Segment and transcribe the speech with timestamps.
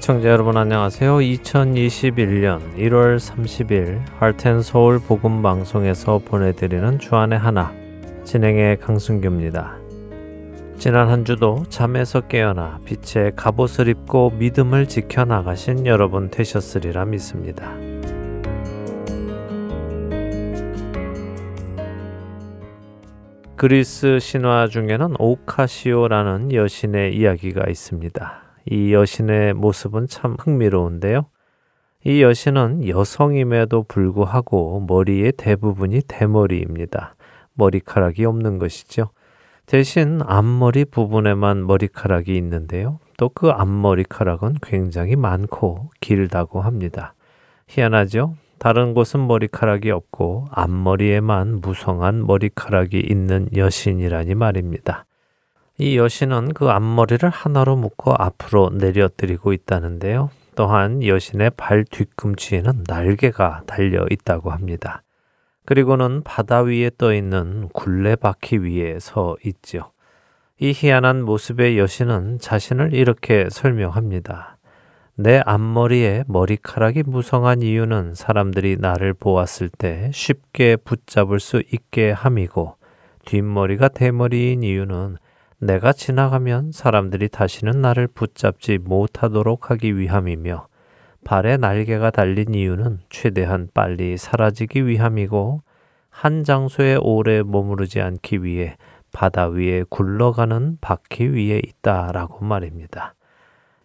[0.00, 1.18] 애청자 여러분 안녕하세요.
[1.18, 7.70] 2021년 1월 30일 할텐 서울 복음 방송에서 보내드리는 주안의 하나
[8.24, 9.76] 진행의 강승규입니다.
[10.78, 17.76] 지난 한 주도 잠에서 깨어나 빛의 갑옷을 입고 믿음을 지켜 나가신 여러분 되셨으리라 믿습니다.
[23.54, 28.49] 그리스 신화 중에는 오카시오라는 여신의 이야기가 있습니다.
[28.66, 31.26] 이 여신의 모습은 참 흥미로운데요.
[32.04, 37.14] 이 여신은 여성임에도 불구하고 머리의 대부분이 대머리입니다.
[37.54, 39.10] 머리카락이 없는 것이죠.
[39.66, 42.98] 대신 앞머리 부분에만 머리카락이 있는데요.
[43.18, 47.14] 또 그 앞머리카락은 굉장히 많고 길다고 합니다.
[47.68, 48.34] 희한하죠?
[48.58, 55.04] 다른 곳은 머리카락이 없고 앞머리에만 무성한 머리카락이 있는 여신이라니 말입니다.
[55.80, 60.28] 이 여신은 그 앞머리를 하나로 묶어 앞으로 내려뜨리고 있다는데요.
[60.54, 65.02] 또한 여신의 발 뒤꿈치에는 날개가 달려 있다고 합니다.
[65.64, 69.92] 그리고는 바다 위에 떠 있는 굴레바퀴 위에 서 있죠.
[70.58, 74.58] 이 희한한 모습의 여신은 자신을 이렇게 설명합니다.
[75.14, 82.76] 내 앞머리에 머리카락이 무성한 이유는 사람들이 나를 보았을 때 쉽게 붙잡을 수 있게 함이고
[83.24, 85.16] 뒷머리가 대머리인 이유는
[85.62, 90.66] 내가 지나가면 사람들이 다시는 나를 붙잡지 못하도록 하기 위함이며
[91.22, 95.60] 발에 날개가 달린 이유는 최대한 빨리 사라지기 위함이고
[96.08, 98.78] 한 장소에 오래 머무르지 않기 위해
[99.12, 103.14] 바다 위에 굴러가는 바퀴 위에 있다라고 말입니다.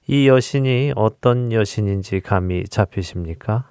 [0.07, 3.69] 이 여신이 어떤 여신인지 감이 잡히십니까?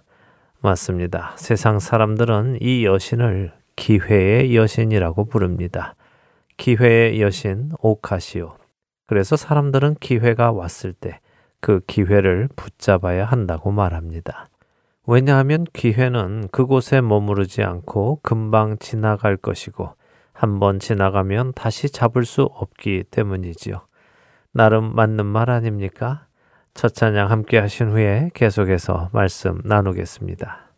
[0.61, 1.33] 맞습니다.
[1.36, 5.95] 세상 사람들은 이 여신을 기회의 여신이라고 부릅니다.
[6.57, 8.57] 기회의 여신 오카시오.
[9.07, 11.20] 그래서 사람들은 기회가 왔을 때
[11.65, 14.48] 그 기회를 붙잡아야 한다고 말합니다.
[15.07, 19.95] 왜냐하면 기회는 그곳에 머무르지 않고 금방 지나갈 것이고
[20.35, 23.81] 한번 지나가면 다시 잡을 수 없기 때문이지요.
[24.53, 26.27] 나름 맞는 말 아닙니까?
[26.75, 30.71] 첫 찬양 함께 하신 후에 계속해서 말씀 나누겠습니다.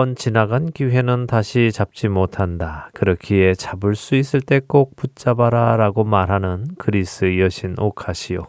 [0.00, 2.88] 한번 지나간 기회는 다시 잡지 못한다.
[2.94, 8.46] 그렇기에 잡을 수 있을 때 꼭 붙잡아라 라고 말하는 그리스 여신 오카시오.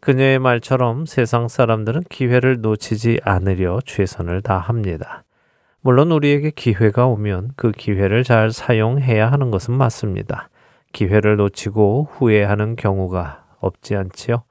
[0.00, 5.22] 그녀의 말처럼 세상 사람들은 기회를 놓치지 않으려 최선을 다합니다.
[5.82, 10.48] 물론 우리에게 기회가 오면 그 기회를 잘 사용해야 하는 것은 맞습니다.
[10.92, 14.42] 기회를 놓치고 후회하는 경우가 없지 않지요.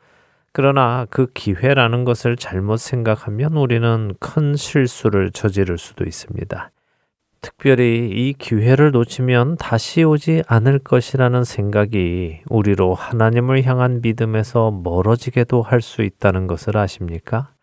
[0.53, 6.71] 그러나 그 기회라는 것을 잘못 생각하면 우리는 큰 실수를 저지를 수도 있습니다.
[7.39, 15.81] 특별히 이 기회를 놓치면 다시 오지 않을 것이라는 생각이 우리로 하나님을 향한 믿음에서 멀어지게도 할
[15.81, 17.53] 수 있다는 것을 아십니까?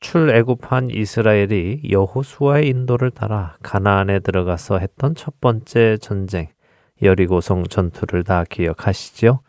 [0.00, 6.48] 출애굽한 이스라엘이 여호수아의 인도를 따라 가나안에 들어가서 했던 첫 번째 전쟁
[7.02, 9.40] 여리고성 전투를 다 기억하시죠?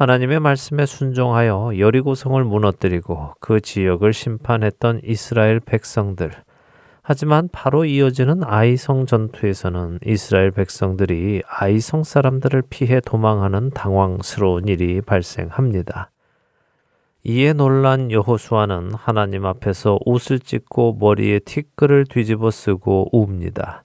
[0.00, 6.30] 하나님의 말씀에 순종하여 여리고성을 무너뜨리고 그 지역을 심판했던 이스라엘 백성들
[7.02, 16.10] 하지만 바로 이어지는 아이성 전투에서는 이스라엘 백성들이 아이성 사람들을 피해 도망하는 당황스러운 일이 발생합니다.
[17.24, 23.84] 이에 놀란 여호수아는 하나님 앞에서 옷을 찢고 머리에 티끌을 뒤집어 쓰고 웁니다.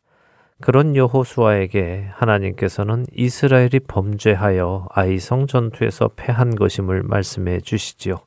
[0.62, 8.20] 그런 여호수아에게 하나님께서는 이스라엘이 범죄하여 아이성 전투에서 패한 것임을 말씀해 주시지요.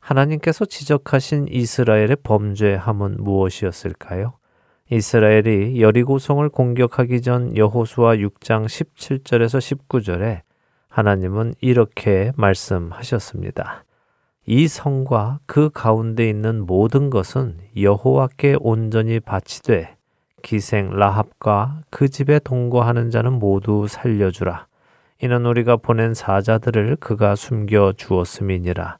[0.00, 4.34] 하나님께서 지적하신 이스라엘의 범죄함은 무엇이었을까요?
[4.90, 10.42] 이스라엘이 여리고성을 공격하기 전 여호수아 6장 17절에서 19절에
[10.88, 13.84] 하나님은 이렇게 말씀하셨습니다.
[14.46, 19.96] 이 성과 그 가운데 있는 모든 것은 여호와께 온전히 바치되
[20.44, 24.66] 기생 라합과 그 집에 동거하는 자는 모두 살려주라.
[25.22, 28.98] 이는 우리가 보낸 사자들을 그가 숨겨 주었음이니라.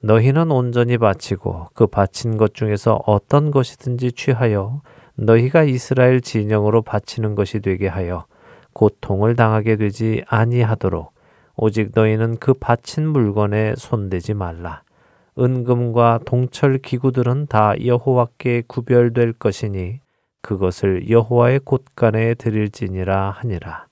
[0.00, 4.82] 너희는 온전히 바치고 그 바친 것 중에서 어떤 것이든지 취하여
[5.14, 8.26] 너희가 이스라엘 진영으로 바치는 것이 되게 하여
[8.72, 11.12] 고통을 당하게 되지 아니하도록
[11.54, 14.82] 오직 너희는 그 바친 물건에 손대지 말라.
[15.38, 20.01] 은금과 동철 기구들은 다 여호와께 구별될 것이니
[20.42, 23.86] 그것을 여호와의 곳간에 드릴지니라 하니라.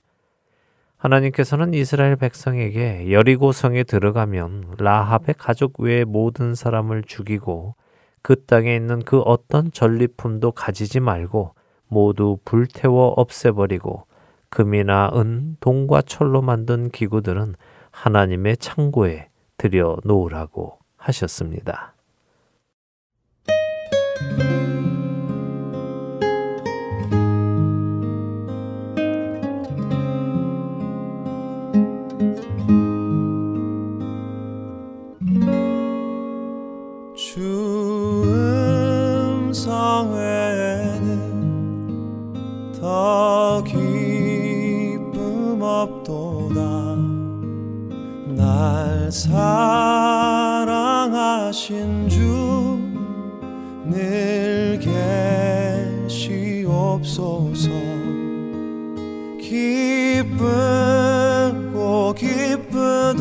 [0.97, 7.73] 하나님께서는 이스라엘 백성에게 여리고 성에 들어가면 라합의 가족 외의 모든 사람을 죽이고
[8.21, 11.55] 그 땅에 있는 그 어떤 전리품도 가지지 말고
[11.87, 14.05] 모두 불태워 없애버리고
[14.49, 17.55] 금이나 은, 동과 철로 만든 기구들은
[17.89, 21.95] 하나님의 창고에 들여 놓으라고 하셨습니다.
[49.11, 52.51] 사랑하신 주
[53.91, 54.79] 늘
[56.07, 57.69] 계시옵소서.
[60.21, 63.17] 기쁘고 기쁘도다.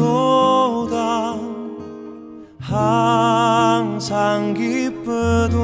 [2.60, 5.58] 항상 기쁘도다.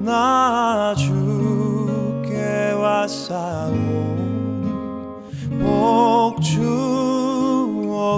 [0.00, 3.83] 나 주께 왔사오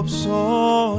[0.07, 0.96] 없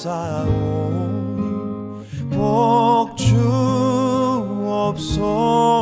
[0.00, 1.42] 왔사오니
[2.30, 3.36] 복주
[4.64, 5.79] 없소서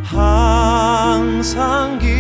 [0.04, 2.11] 항상 기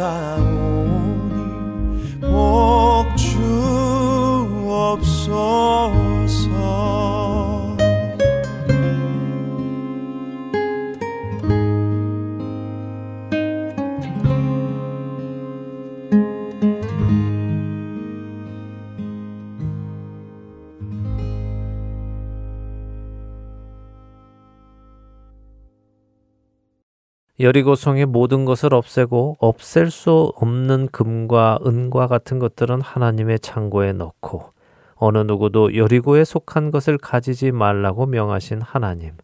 [0.00, 0.41] 왔
[27.42, 34.52] 여리고성의 모든 것을 없애고 없앨 수 없는 금과 은과 같은 것들은 하나님의 창고에 넣고
[34.94, 39.14] 어느 누구도 여리고에 속한 것을 가지지 말라고 명하신 하나님.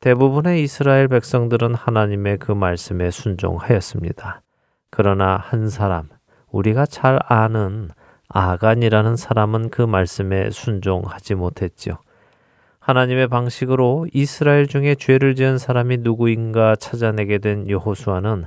[0.00, 4.42] 대부분의 이스라엘 백성들은 하나님의 그 말씀에 순종하였습니다.
[4.90, 6.10] 그러나 한 사람,
[6.50, 7.88] 우리가 잘 아는
[8.28, 11.96] 아간이라는 사람은 그 말씀에 순종하지 못했지요.
[12.86, 18.44] 하나님의 방식으로 이스라엘 중에 죄를 지은 사람이 누구인가 찾아내게 된 여호수아는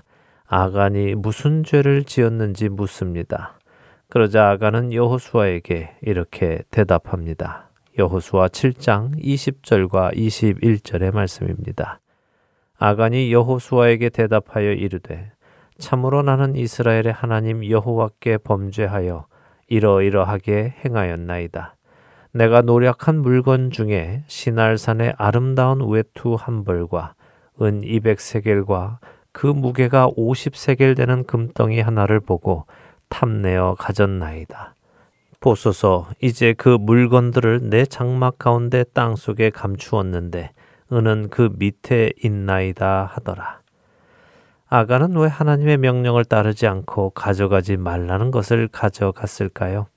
[0.48, 3.60] 아간이 무슨 죄를 지었는지 묻습니다.
[4.08, 7.70] 그러자 아간은 여호수아에게 이렇게 대답합니다.
[7.98, 12.00] 여호수아 7장 20절과 21절의 말씀입니다.
[12.78, 15.34] 아간이 여호수아에게 대답하여 이르되
[15.80, 19.26] 참으로 나는 이스라엘의 하나님 여호와께 범죄하여
[19.68, 21.76] 이러이러하게 행하였나이다.
[22.32, 27.16] 내가 노력한 물건 중에 신할산의 아름다운 외투 한 벌과
[27.62, 28.98] 은 200세겔과
[29.32, 32.66] 그 무게가 50세겔 되는 금덩이 하나를 보고
[33.10, 34.76] 탐내어 가졌나이다.
[35.40, 40.52] 보소서 이제 그 물건들을 내 장막 가운데 땅 속에 감추었는데
[40.92, 43.60] 은은 그 밑에 있나이다 하더라.
[44.68, 49.88] 아가는 왜 하나님의 명령을 따르지 않고 가져가지 말라는 것을 가져갔을까요?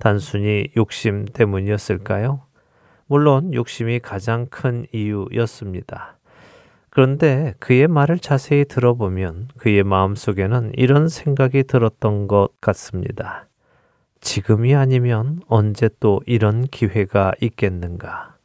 [0.00, 2.40] 단순히 욕심 때문이었을까요?
[3.06, 6.16] 물론 욕심이 가장 큰 이유였습니다.
[6.88, 13.46] 그런데 그의 말을 자세히 들어보면 그의 마음 속에는 이런 생각이 들었던 것 같습니다.
[14.20, 18.36] 지금이 아니면 언제 또 이런 기회가 있겠는가?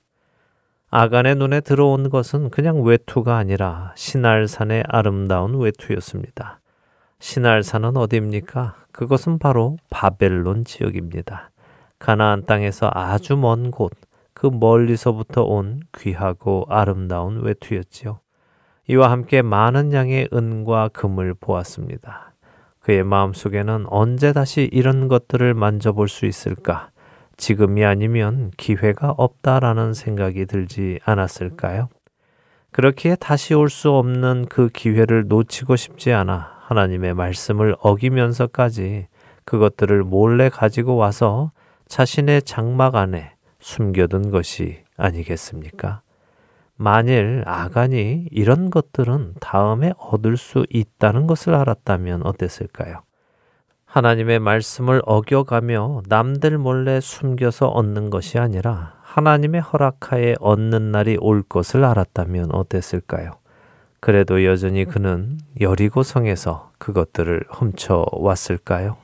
[0.89, 6.59] 아간의 눈에 들어온 것은 그냥 외투가 아니라 신할산의 아름다운 외투였습니다.
[7.19, 8.84] 신할산은 어디입니까?
[8.95, 11.51] 그것은 바로 바벨론 지역입니다.
[11.99, 13.91] 가나안 땅에서 아주 먼 곳,
[14.33, 18.19] 그 멀리서부터 온 귀하고 아름다운 외투였지요.
[18.87, 22.35] 이와 함께 많은 양의 은과 금을 보았습니다.
[22.79, 26.89] 그의 마음속에는 언제 다시 이런 것들을 만져볼 수 있을까?
[27.35, 31.89] 지금이 아니면 기회가 없다라는 생각이 들지 않았을까요?
[32.71, 39.07] 그렇기에 다시 올 수 없는 그 기회를 놓치고 싶지 않아 하나님의 말씀을 어기면서까지
[39.45, 41.51] 그것들을 몰래 가지고 와서
[41.87, 46.01] 자신의 장막 안에 숨겨둔 것이 아니겠습니까?
[46.75, 53.03] 만일 아간이 이런 것들은 다음에 얻을 수 있다는 것을 알았다면 어땠을까요?
[53.85, 61.85] 하나님의 말씀을 어겨가며 남들 몰래 숨겨서 얻는 것이 아니라 하나님의 허락하에 얻는 날이 올 것을
[61.85, 63.33] 알았다면 어땠을까요?
[64.05, 68.97] 그래도 여전히 그는 여리고 성에서 그것들을 훔쳐 왔을까요?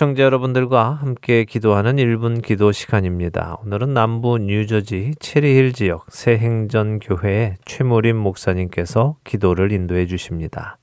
[0.00, 3.58] 애청자 여러분들과 함께 기도하는 1분 기도 시간입니다.
[3.66, 10.78] 오늘은 남부 뉴저지 체리힐 지역 새행전 교회의 최무림 목사님께서 기도를 인도해 주십니다.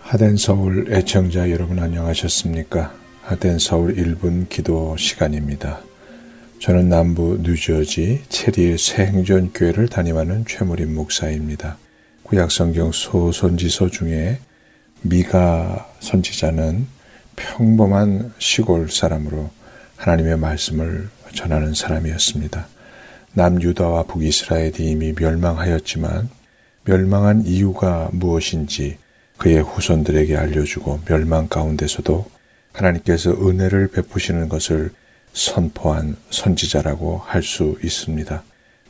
[0.00, 2.94] 하덴 서울 애청자 여러분 안녕하셨습니까?
[3.24, 5.80] 하덴 서울 1분 기도 시간입니다.
[6.60, 11.76] 저는 남부 뉴저지 체리힐 새행전 교회를 담임하는 최무림 목사입니다.
[12.28, 14.38] 구약성경 소선지서 중에
[15.00, 16.86] 미가 선지자는
[17.36, 19.50] 평범한 시골 사람으로
[19.96, 22.66] 하나님의 말씀을 전하는 사람이었습니다.
[23.32, 26.28] 남유다와 북이스라엘이 이미 멸망하였지만
[26.84, 28.98] 멸망한 이유가 무엇인지
[29.38, 32.26] 그의 후손들에게 알려주고 멸망 가운데서도
[32.72, 34.90] 하나님께서 은혜를 베푸시는 것을
[35.32, 38.42] 선포한 선지자라고 할 수 있습니다.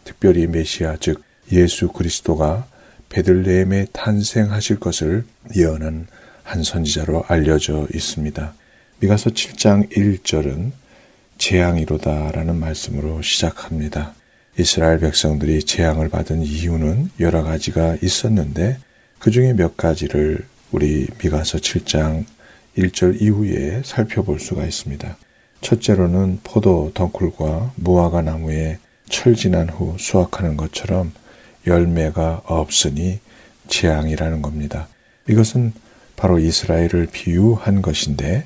[0.03, 1.22] 특별히 메시아 즉
[1.53, 2.66] 예수 그리스도가
[3.09, 5.25] 베들레헴에 탄생하실 것을
[5.57, 6.07] 예언한
[6.42, 8.55] 한 선지자로 알려져 있습니다.
[9.01, 10.73] 미가서 7장 1절은
[11.38, 14.14] 재앙이로다라는 말씀으로 시작합니다.
[14.59, 18.79] 이스라엘 백성들이 재앙을 받은 이유는 여러 가지가 있었는데
[19.18, 22.25] 그 중에 몇 가지를 우리 미가서 7장
[22.77, 25.16] 1절 이후에 살펴볼 수가 있습니다.
[25.61, 31.12] 첫째로는 포도 덩굴과 무화과 나무에 철진한 후 수확하는 것처럼
[31.68, 33.20] 열매가 없으니
[33.68, 34.88] 재앙이라는 겁니다.
[35.28, 35.72] 이것은
[36.16, 38.44] 바로 이스라엘을 비유한 것인데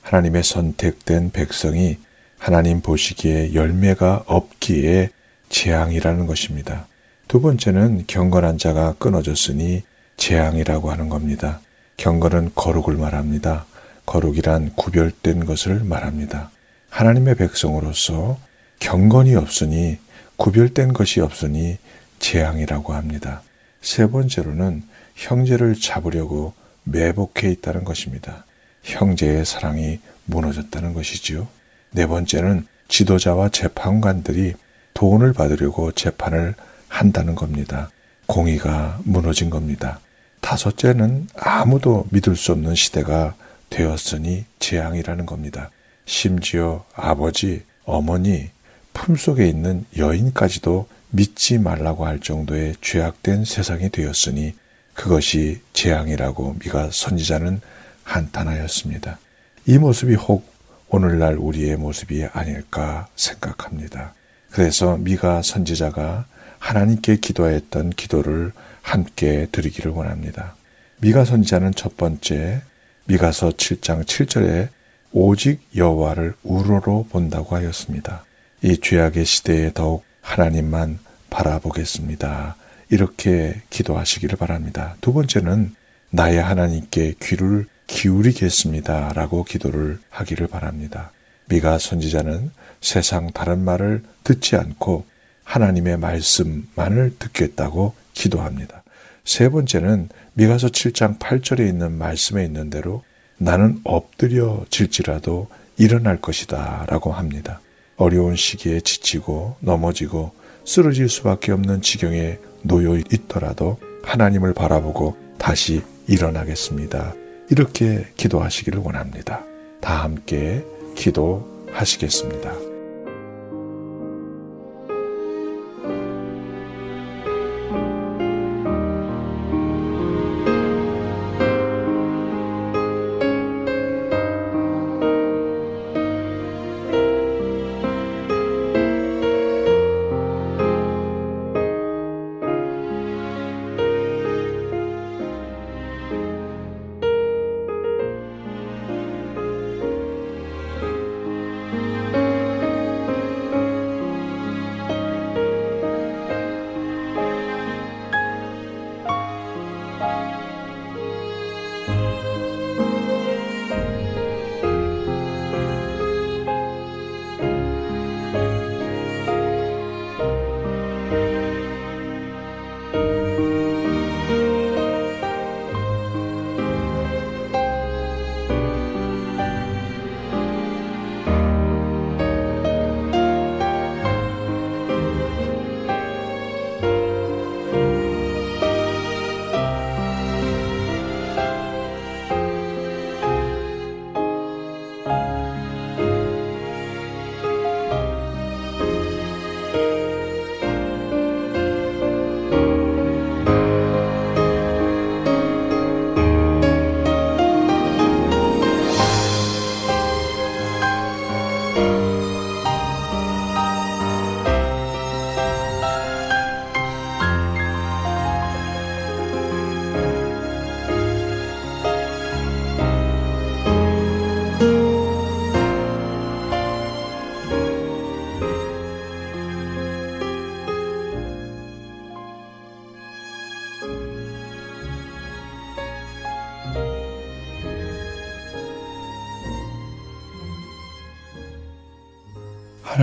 [0.00, 1.98] 하나님의 선택된 백성이
[2.38, 5.10] 하나님 보시기에 열매가 없기에
[5.50, 6.86] 재앙이라는 것입니다.
[7.28, 9.82] 두 번째는 경건한 자가 끊어졌으니
[10.16, 11.60] 재앙이라고 하는 겁니다.
[11.96, 13.66] 경건은 거룩을 말합니다.
[14.06, 16.50] 거룩이란 구별된 것을 말합니다.
[16.88, 18.38] 하나님의 백성으로서
[18.80, 19.98] 경건이 없으니
[20.36, 21.76] 구별된 것이 없으니
[22.20, 23.42] 재앙이라고 합니다.
[23.82, 24.84] 세 번째로는
[25.16, 26.54] 형제를 잡으려고
[26.84, 28.44] 매복해 있다는 것입니다.
[28.84, 31.48] 형제의 사랑이 무너졌다는 것이지요.
[31.90, 34.54] 네 번째는 지도자와 재판관들이
[34.94, 36.54] 돈을 받으려고 재판을
[36.88, 37.90] 한다는 겁니다.
[38.26, 40.00] 공의가 무너진 겁니다.
[40.40, 43.34] 다섯째는 아무도 믿을 수 없는 시대가
[43.70, 45.70] 되었으니 재앙이라는 겁니다.
[46.06, 48.50] 심지어 아버지, 어머니,
[48.92, 54.54] 품속에 있는 여인까지도 믿지 말라고 할 정도의 죄악된 세상이 되었으니
[54.94, 57.60] 그것이 재앙이라고 미가 선지자는
[58.04, 59.18] 한탄하였습니다.
[59.66, 60.50] 이 모습이 혹
[60.88, 64.14] 오늘날 우리의 모습이 아닐까 생각합니다.
[64.50, 66.26] 그래서 미가 선지자가
[66.58, 70.56] 하나님께 기도했던 기도를 함께 드리기를 원합니다.
[70.98, 72.62] 미가 선지자는 첫 번째
[73.04, 74.68] 미가서 7장 7절에
[75.12, 78.24] 오직 여호와를 우러러 본다고 하였습니다.
[78.62, 80.98] 이 죄악의 시대에 더욱 하나님만
[81.30, 82.56] 바라보겠습니다.
[82.90, 84.96] 이렇게 기도하시기를 바랍니다.
[85.00, 85.74] 두 번째는
[86.10, 89.12] 나의 하나님께 귀를 기울이겠습니다.
[89.14, 91.12] 라고 기도를 하기를 바랍니다.
[91.46, 95.04] 미가 선지자는 세상 다른 말을 듣지 않고
[95.44, 98.82] 하나님의 말씀만을 듣겠다고 기도합니다.
[99.24, 103.04] 세 번째는 미가서 7장 8절에 있는 말씀에 있는 대로
[103.36, 107.60] 나는 엎드려 질지라도 일어날 것이다 라고 합니다.
[108.00, 110.32] 어려운 시기에 지치고 넘어지고
[110.64, 117.14] 쓰러질 수밖에 없는 지경에 놓여 있더라도 하나님을 바라보고 다시 일어나겠습니다.
[117.50, 119.44] 이렇게 기도하시기를 원합니다.
[119.80, 122.69] 다 함께 기도하시겠습니다.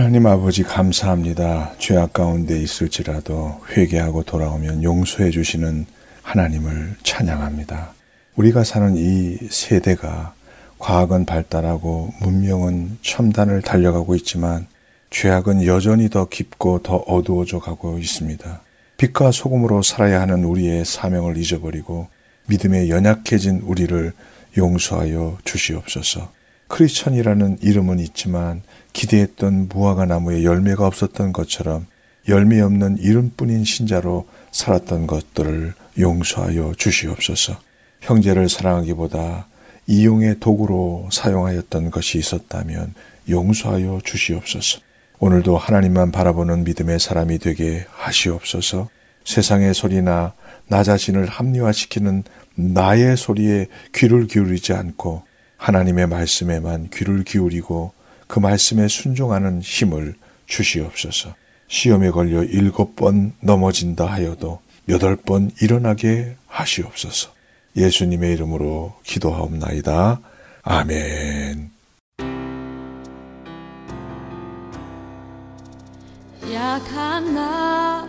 [0.08, 1.74] 하나님 아버지 감사합니다.
[1.78, 5.84] 죄악 가운데 있을지라도 회개하고 돌아오면 용서해 주시는
[6.22, 7.92] 하나님을 찬양합니다.
[8.34, 10.32] 우리가 사는 이 세대가
[10.78, 14.66] 과학은 발달하고 문명은 첨단을 달려가고 있지만
[15.10, 18.62] 죄악은 여전히 더 깊고 더 어두워져 가고 있습니다.
[18.96, 22.08] 빛과 소금으로 살아야 하는 우리의 사명을 잊어버리고
[22.46, 24.14] 믿음에 연약해진 우리를
[24.56, 26.37] 용서하여 주시옵소서.
[26.68, 31.86] 크리스천이라는 이름은 있지만 기대했던 무화과 나무에 열매가 없었던 것처럼
[32.28, 37.58] 열매 없는 이름뿐인 신자로 살았던 것들을 용서하여 주시옵소서.
[38.00, 39.48] 형제를 사랑하기보다
[39.86, 42.94] 이용의 도구로 사용하였던 것이 있었다면
[43.28, 44.80] 용서하여 주시옵소서.
[45.18, 48.88] 오늘도 하나님만 바라보는 믿음의 사람이 되게 하시옵소서.
[49.24, 50.34] 세상의 소리나
[50.68, 55.22] 나 자신을 합리화시키는 나의 소리에 귀를 기울이지 않고
[55.58, 57.92] 하나님의 말씀에만 귀를 기울이고
[58.26, 60.14] 그 말씀에 순종하는 힘을
[60.46, 61.34] 주시옵소서.
[61.68, 67.30] 시험에 걸려 일곱 번 넘어진다 하여도 여덟 번 일어나게 하시옵소서.
[67.76, 70.20] 예수님의 이름으로 기도하옵나이다.
[70.62, 71.70] 아멘.
[76.52, 78.08] 약한 나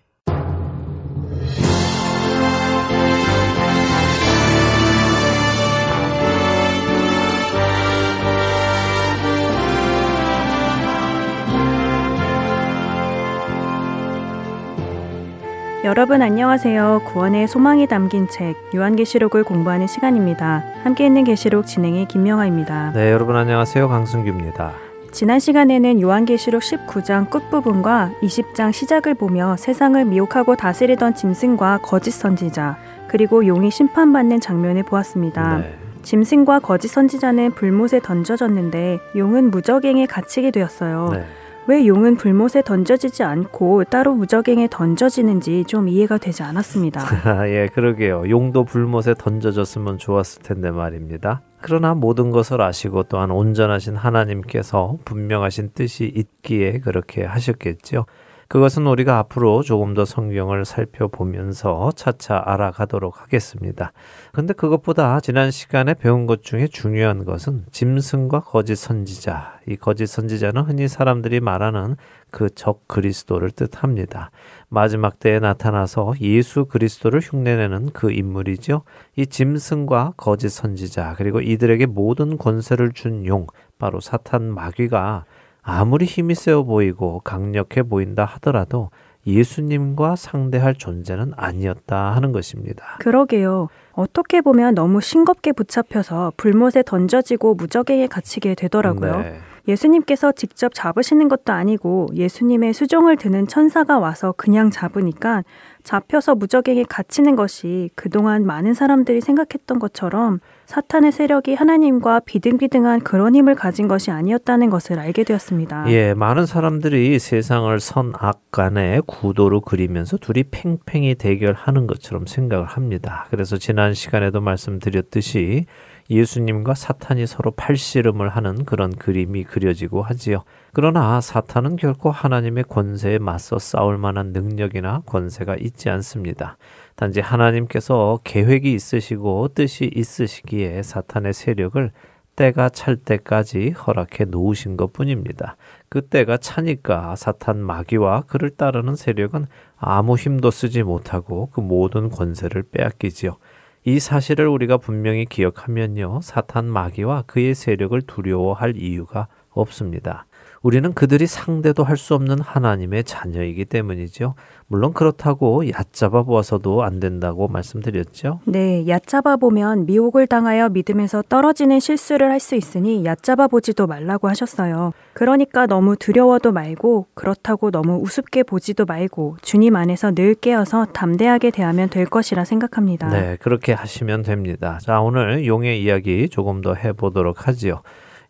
[15.83, 17.01] 여러분 안녕하세요.
[17.07, 20.63] 구원의 소망이 담긴 책 요한계시록을 공부하는 시간입니다.
[20.83, 22.91] 함께 있는 계시록 진행의 김명아입니다.
[22.93, 23.87] 네, 여러분 안녕하세요.
[23.87, 24.73] 강승규입니다.
[25.11, 33.47] 지난 시간에는 요한계시록 19장 끝부분과 20장 시작을 보며 세상을 미혹하고 다스리던 짐승과 거짓 선지자 그리고
[33.47, 35.57] 용이 심판받는 장면을 보았습니다.
[35.57, 35.75] 네.
[36.03, 41.09] 짐승과 거짓 선지자는 불못에 던져졌는데 용은 무적행에 갇히게 되었어요.
[41.13, 41.25] 네.
[41.67, 47.01] 왜 용은 불못에 던져지지 않고 따로 무적행에 던져지는지 좀 이해가 되지 않았습니다.
[47.49, 48.23] 예, 그러게요.
[48.29, 51.41] 용도 불못에 던져졌으면 좋았을 텐데 말입니다.
[51.61, 58.05] 그러나 모든 것을 아시고 또한 온전하신 하나님께서 분명하신 뜻이 있기에 그렇게 하셨겠죠.
[58.51, 63.93] 그것은 우리가 앞으로 조금 더 성경을 살펴보면서 차차 알아가도록 하겠습니다.
[64.33, 69.61] 근데 그것보다 지난 시간에 배운 것 중에 중요한 것은 짐승과 거짓 선지자.
[69.69, 71.95] 이 거짓 선지자는 흔히 사람들이 말하는
[72.29, 74.31] 그 적 그리스도를 뜻합니다.
[74.67, 78.81] 마지막 때에 나타나서 예수 그리스도를 흉내내는 그 인물이죠.
[79.15, 83.47] 이 짐승과 거짓 선지자 그리고 이들에게 모든 권세를 준 용
[83.79, 85.23] 바로 사탄 마귀가
[85.61, 88.89] 아무리 힘이 세어 보이고 강력해 보인다 하더라도
[89.27, 92.97] 예수님과 상대할 존재는 아니었다 하는 것입니다.
[92.99, 93.69] 그러게요.
[93.93, 99.19] 어떻게 보면 너무 싱겁게 붙잡혀서 불못에 던져지고 무적행에 갇히게 되더라고요.
[99.19, 99.39] 네.
[99.67, 105.43] 예수님께서 직접 잡으시는 것도 아니고 예수님의 수종을 드는 천사가 와서 그냥 잡으니까
[105.83, 110.39] 잡혀서 무적행에 갇히는 것이 그동안 많은 사람들이 생각했던 것처럼
[110.71, 115.91] 사탄의 세력이 하나님과 비등비등한 그런 힘을 가진 것이 아니었다는 것을 알게 되었습니다.
[115.91, 123.27] 예, 많은 사람들이 세상을 선악 간의 구도로 그리면서 둘이 팽팽히 대결하는 것처럼 생각을 합니다.
[123.31, 125.65] 그래서 지난 시간에도 말씀드렸듯이
[126.09, 130.43] 예수님과 사탄이 서로 팔씨름을 하는 그런 그림이 그려지고 하지요.
[130.71, 136.57] 그러나 사탄은 결코 하나님의 권세에 맞서 싸울 만한 능력이나 권세가 있지 않습니다.
[136.95, 141.91] 단지 하나님께서 계획이 있으시고 뜻이 있으시기에 사탄의 세력을
[142.35, 145.57] 때가 찰 때까지 허락해 놓으신 것 뿐입니다.
[145.89, 149.45] 그 때가 차니까 사탄 마귀와 그를 따르는 세력은
[149.77, 153.37] 아무 힘도 쓰지 못하고 그 모든 권세를 빼앗기지요.
[153.83, 156.21] 이 사실을 우리가 분명히 기억하면요.
[156.21, 160.25] 사탄 마귀와 그의 세력을 두려워할 이유가 없습니다.
[160.63, 164.35] 우리는 그들이 상대도 할 수 없는 하나님의 자녀이기 때문이죠.
[164.67, 168.39] 물론 그렇다고 얕잡아 보아서도 안 된다고 말씀드렸죠.
[168.45, 174.93] 네, 얕잡아 보면 미혹을 당하여 믿음에서 떨어지는 실수를 할 수 있으니 얕잡아 보지도 말라고 하셨어요.
[175.13, 181.89] 그러니까 너무 두려워도 말고 그렇다고 너무 우습게 보지도 말고 주님 안에서 늘 깨어서 담대하게 대하면
[181.89, 183.09] 될 것이라 생각합니다.
[183.09, 184.79] 네, 그렇게 하시면 됩니다.
[184.81, 187.81] 자, 오늘 용의 이야기 조금 더 해보도록 하지요.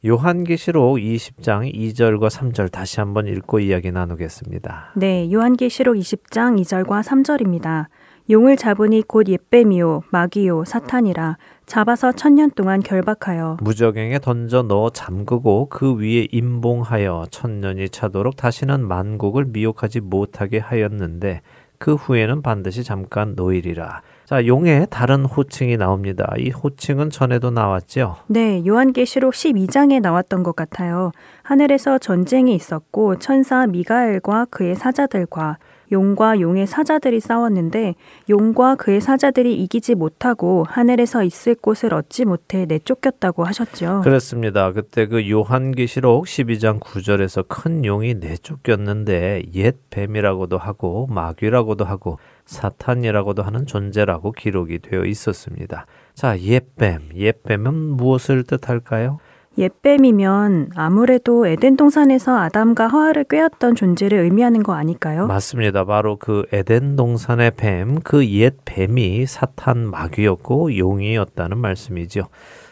[0.03, 4.93] 요한계시록 20장 2절과 3절 다시 한번 읽고 이야기 나누겠습니다.
[4.95, 7.85] 네, 요한계시록 20장 2절과 3절입니다.
[8.31, 11.37] 용을 잡으니 곧 옛뱀이요 마귀요 사탄이라
[11.67, 19.45] 잡아서 천년 동안 결박하여 무적행에 던져 넣어 잠그고 그 위에 임봉하여 천년이 차도록 다시는 만국을
[19.45, 21.41] 미혹하지 못하게 하였는데
[21.77, 24.01] 그 후에는 반드시 잠깐 노일이라.
[24.31, 26.33] 자, 용의 다른 호칭이 나옵니다.
[26.37, 28.15] 이 호칭은 전에도 나왔죠.
[28.27, 31.11] 네, 요한계시록 12장에 나왔던 것 같아요.
[31.43, 35.57] 하늘에서 전쟁이 있었고 천사 미가엘과 그의 사자들과
[35.91, 37.95] 용과 용의 사자들이 싸웠는데
[38.29, 43.99] 용과 그의 사자들이 이기지 못하고 하늘에서 있을 곳을 얻지 못해 내쫓겼다고 하셨죠.
[44.01, 44.71] 그렇습니다.
[44.71, 53.65] 그때 그 요한계시록 12장 9절에서 큰 용이 내쫓겼는데 옛 뱀이라고도 하고 마귀라고도 하고 사탄이라고도 하는
[53.65, 55.85] 존재라고 기록이 되어 있었습니다.
[56.13, 57.09] 자, 옛뱀.
[57.15, 59.19] 옛뱀은 무엇을 뜻할까요?
[59.57, 65.27] 옛뱀이면 아무래도 에덴 동산에서 아담과 하와를 꿰었던 존재를 의미하는 거 아닐까요?
[65.27, 65.83] 맞습니다.
[65.83, 72.27] 바로 그 에덴 동산의 뱀, 그 옛 뱀이 사탄 마귀였고 용이었다는 말씀이죠.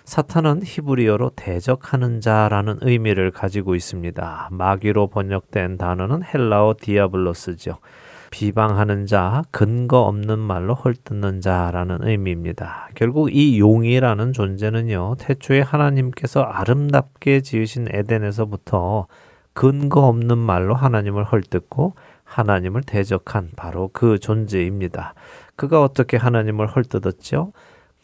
[0.06, 4.48] 사탄은 히브리어로 대적하는 자라는 의미를 가지고 있습니다.
[4.52, 7.78] 마귀로 번역된 단어는 헬라어 디아블로스죠.
[8.32, 12.90] 비방하는 자, 근거 없는 말로 헐뜯는 자라는 의미입니다.
[12.96, 19.08] 결국 이 용이라는 존재는요, 태초에 하나님께서 아름답게 지으신 에덴에서부터
[19.54, 25.16] 근거 없는 말로 하나님을 헐뜯고 하나님을 대적한 바로 그 존재입니다.
[25.56, 27.52] 그가 어떻게 하나님을 헐뜯었죠?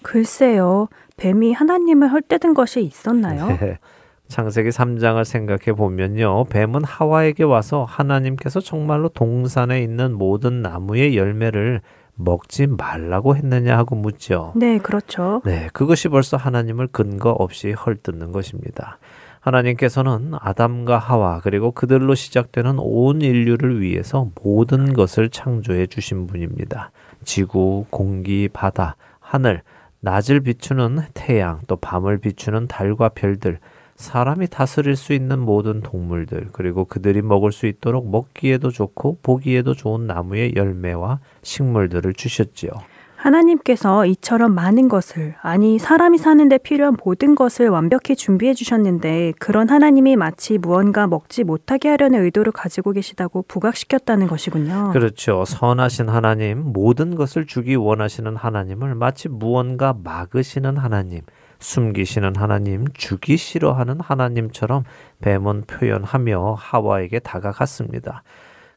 [0.02, 3.48] 글쎄요, 뱀이 하나님을 헐뜯은 것이 있었나요?
[3.48, 3.80] 네.
[4.28, 6.46] 창세기 3장을 생각해 보면요.
[6.46, 11.82] 뱀은 하와에게 와서 하나님께서 정말로 동산에 있는 모든 나무의 열매를
[12.16, 14.54] 먹지 말라고 했느냐 하고 묻죠.
[14.56, 15.42] 네, 그렇죠.
[15.46, 18.98] 네, 그것이 벌써 하나님을 근거 없이 헐뜯는 것입니다.
[19.42, 26.92] 하나님께서는 아담과 하와 그리고 그들로 시작되는 온 인류를 위해서 모든 것을 창조해 주신 분입니다.
[27.24, 29.62] 지구, 공기, 바다, 하늘,
[30.00, 33.60] 낮을 비추는 태양, 또 밤을 비추는 달과 별들,
[33.96, 40.06] 사람이 다스릴 수 있는 모든 동물들, 그리고 그들이 먹을 수 있도록 먹기에도 좋고 보기에도 좋은
[40.06, 42.72] 나무의 열매와 식물들을 주셨지요.
[43.16, 50.16] 하나님께서 이처럼 많은 것을, 아니, 사람이 사는데 필요한 모든 것을 완벽히 준비해 주셨는데, 그런 하나님이
[50.16, 54.92] 마치 무언가 먹지 못하게 하려는 의도를 가지고 계시다고 부각시켰다는 것이군요.
[54.94, 55.44] 그렇죠.
[55.46, 61.22] 선하신 하나님, 모든 것을 주기 원하시는 하나님을 마치 무언가 막으시는 하나님,
[61.60, 64.84] 숨기시는 하나님, 주기 싫어하는 하나님처럼
[65.22, 68.24] 뱀은 표현하며 하와에게 다가갔습니다.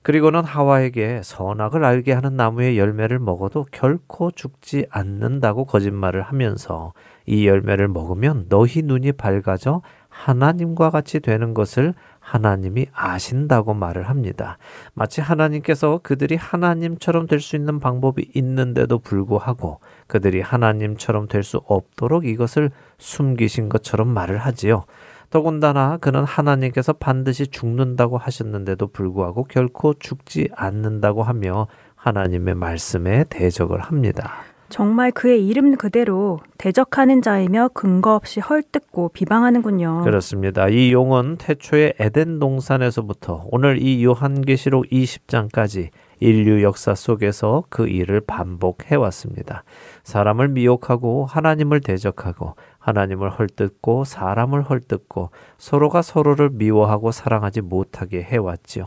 [0.03, 6.93] 그리고는 하와에게 선악을 알게 하는 나무의 열매를 먹어도 결코 죽지 않는다고 거짓말을 하면서
[7.27, 14.57] 이 열매를 먹으면 너희 눈이 밝아져 하나님과 같이 되는 것을 하나님이 아신다고 말을 합니다.
[14.95, 22.27] 마치 하나님께서 그들이 하나님처럼 될 수 있는 방법이 있는데도 불구하고 그들이 하나님처럼 될 수 없도록
[22.27, 24.85] 이것을 숨기신 것처럼 말을 하지요.
[25.31, 34.33] 더군다나 그는 하나님께서 반드시 죽는다고 하셨는데도 불구하고 결코 죽지 않는다고 하며 하나님의 말씀에 대적을 합니다.
[34.71, 40.03] 정말 그의 이름 그대로 대적하는 자이며 근거 없이 헐뜯고 비방하는군요.
[40.05, 40.69] 그렇습니다.
[40.69, 45.89] 이 용은 태초의 에덴 동산에서부터 오늘 이 요한계시록 20장까지
[46.21, 49.63] 인류 역사 속에서 그 일을 반복해 왔습니다.
[50.09, 55.29] 사람을 미혹하고 하나님을 대적하고 하나님을 헐뜯고 사람을 헐뜯고
[55.59, 58.87] 서로가 서로를 미워하고 사랑하지 못하게 해왔지요.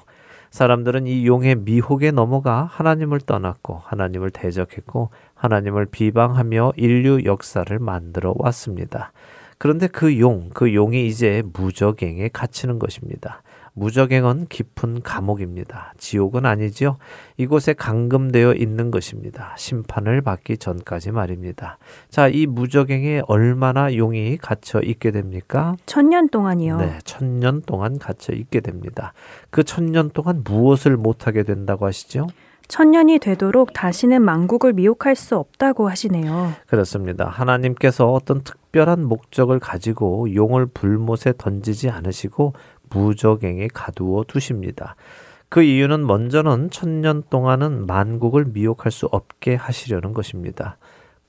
[0.50, 9.12] 사람들은 이 용의 미혹에 넘어가 하나님을 떠났고 하나님을 대적했고 하나님을 비방하며 인류 역사를 만들어 왔습니다.
[9.60, 13.44] 그런데 그 용, 그 용이 이제 무적행에 갇히는 것입니다.
[13.74, 15.94] 무적행은 깊은 감옥입니다.
[15.98, 16.98] 지옥은 아니지요.
[17.38, 19.54] 이곳에 감금되어 있는 것입니다.
[19.58, 21.78] 심판을 받기 전까지 말입니다.
[22.10, 25.76] 자, 이 무적행에 얼마나 용이 갇혀 있게 됩니까?
[25.86, 26.78] 천년 동안이요.
[26.78, 29.14] 네, 천년 동안 갇혀 있게 됩니다.
[29.50, 32.28] 그 천년 동안 무엇을 못하게 된다고 하시죠?
[32.72, 36.54] 천년이 되도록 다시는 망국을 미혹할 수 없다고 하시네요.
[36.68, 37.28] 그렇습니다.
[37.28, 42.54] 하나님께서 어떤 특별한 목적을 가지고 용을 불못에 던지지 않으시고
[42.94, 44.96] 무적행에 가두어 두십니다.
[45.50, 50.78] 그 이유는 먼저는 천년 동안은 만국을 미혹할 수 없게 하시려는 것입니다.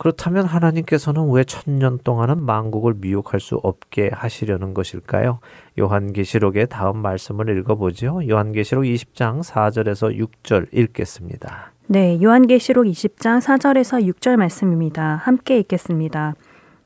[0.02, 5.38] 그렇다면 하나님께서는 왜 천년 동안은 만국을 미혹할 수 없게 하시려는 것일까요?
[5.78, 8.28] 요한계시록의 다음 말씀을 읽어보죠.
[8.28, 11.72] 요한계시록 20장 4절에서 6절 읽겠습니다.
[11.86, 15.16] 네, 요한계시록 20장 4절에서 6절 말씀입니다.
[15.16, 16.34] 함께 읽겠습니다.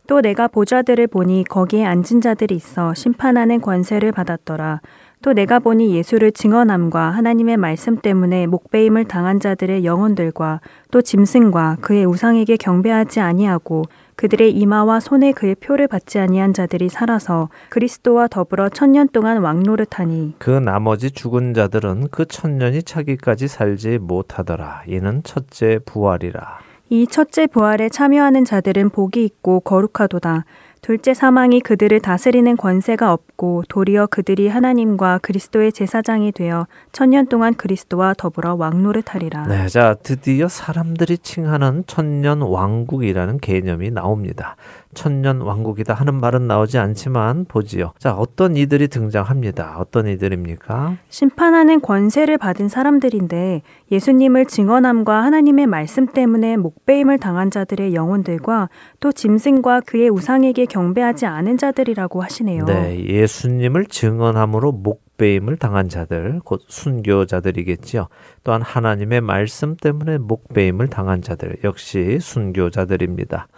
[0.06, 4.80] 또 내가 보좌들을 보니 거기에 앉은 자들이 있어 심판하는 권세를 받았더라.
[5.22, 10.60] 또 내가 보니 예수를 증언함과 하나님의 말씀 때문에 목배임을 당한 자들의 영혼들과
[10.92, 17.48] 또 짐승과 그의 우상에게 경배하지 아니하고 그들의 이마와 손에 그의 표를 받지 아니한 자들이 살아서
[17.70, 24.82] 그리스도와 더불어 천년 동안 왕노릇하니 그 나머지 죽은 자들은 그 천년이 차기까지 살지 못하더라.
[24.86, 26.65] 이는 첫째 부활이라.
[26.88, 30.44] 이 첫째 부활에 참여하는 자들은 복이 있고 거룩하도다.
[30.82, 38.14] 둘째 사망이 그들을 다스리는 권세가 없고 도리어 그들이 하나님과 그리스도의 제사장이 되어 천년 동안 그리스도와
[38.16, 39.48] 더불어 왕노릇하리라.
[39.48, 44.54] 네, 자, 드디어 사람들이 칭하는 천년 왕국이라는 개념이 나옵니다.
[44.94, 47.92] 천년 왕국이다 하는 말은 나오지 않지만 보지요.
[47.98, 49.76] 자, 어떤 이들이 등장합니다.
[49.78, 50.96] 어떤 이들입니까?
[51.08, 53.62] 심판하는 권세를 받은 사람들인데
[53.92, 58.68] 예수님을 증언함과 하나님의 말씀 때문에 목배임을 당한 자들의 영혼들과
[59.00, 62.64] 또 짐승과 그의 우상에게 경배하지 않은 자들이라고 하시네요.
[62.64, 68.08] 네, 예수님을 증언함으로 목배임을 당한 자들, 곧 순교자들이겠지요.
[68.44, 73.48] 또한 하나님의 말씀 때문에 목배임을 당한 자들, 역시 순교자들입니다.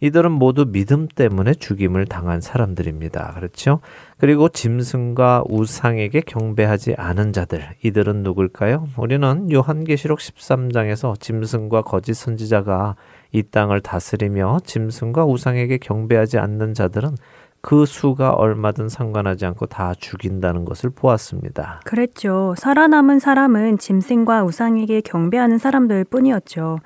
[0.00, 3.32] 이들은 모두 믿음 때문에 죽임을 당한 사람들입니다.
[3.34, 3.80] 그렇죠?
[4.18, 8.88] 그리고 짐승과 우상에게 경배하지 않은 자들, 이들은 누굴까요?
[8.96, 12.96] 우리는 요한계시록 13장에서 짐승과 거짓 선지자가
[13.32, 17.16] 이 땅을 다스리며 짐승과 우상에게 경배하지 않는 자들은
[17.60, 21.80] 그 수가 얼마든 상관하지 않고 다 죽인다는 것을 보았습니다.
[21.84, 22.54] 그랬죠.
[22.56, 26.78] 살아남은 사람은 짐승과 우상에게 경배하는 사람들 뿐이었죠.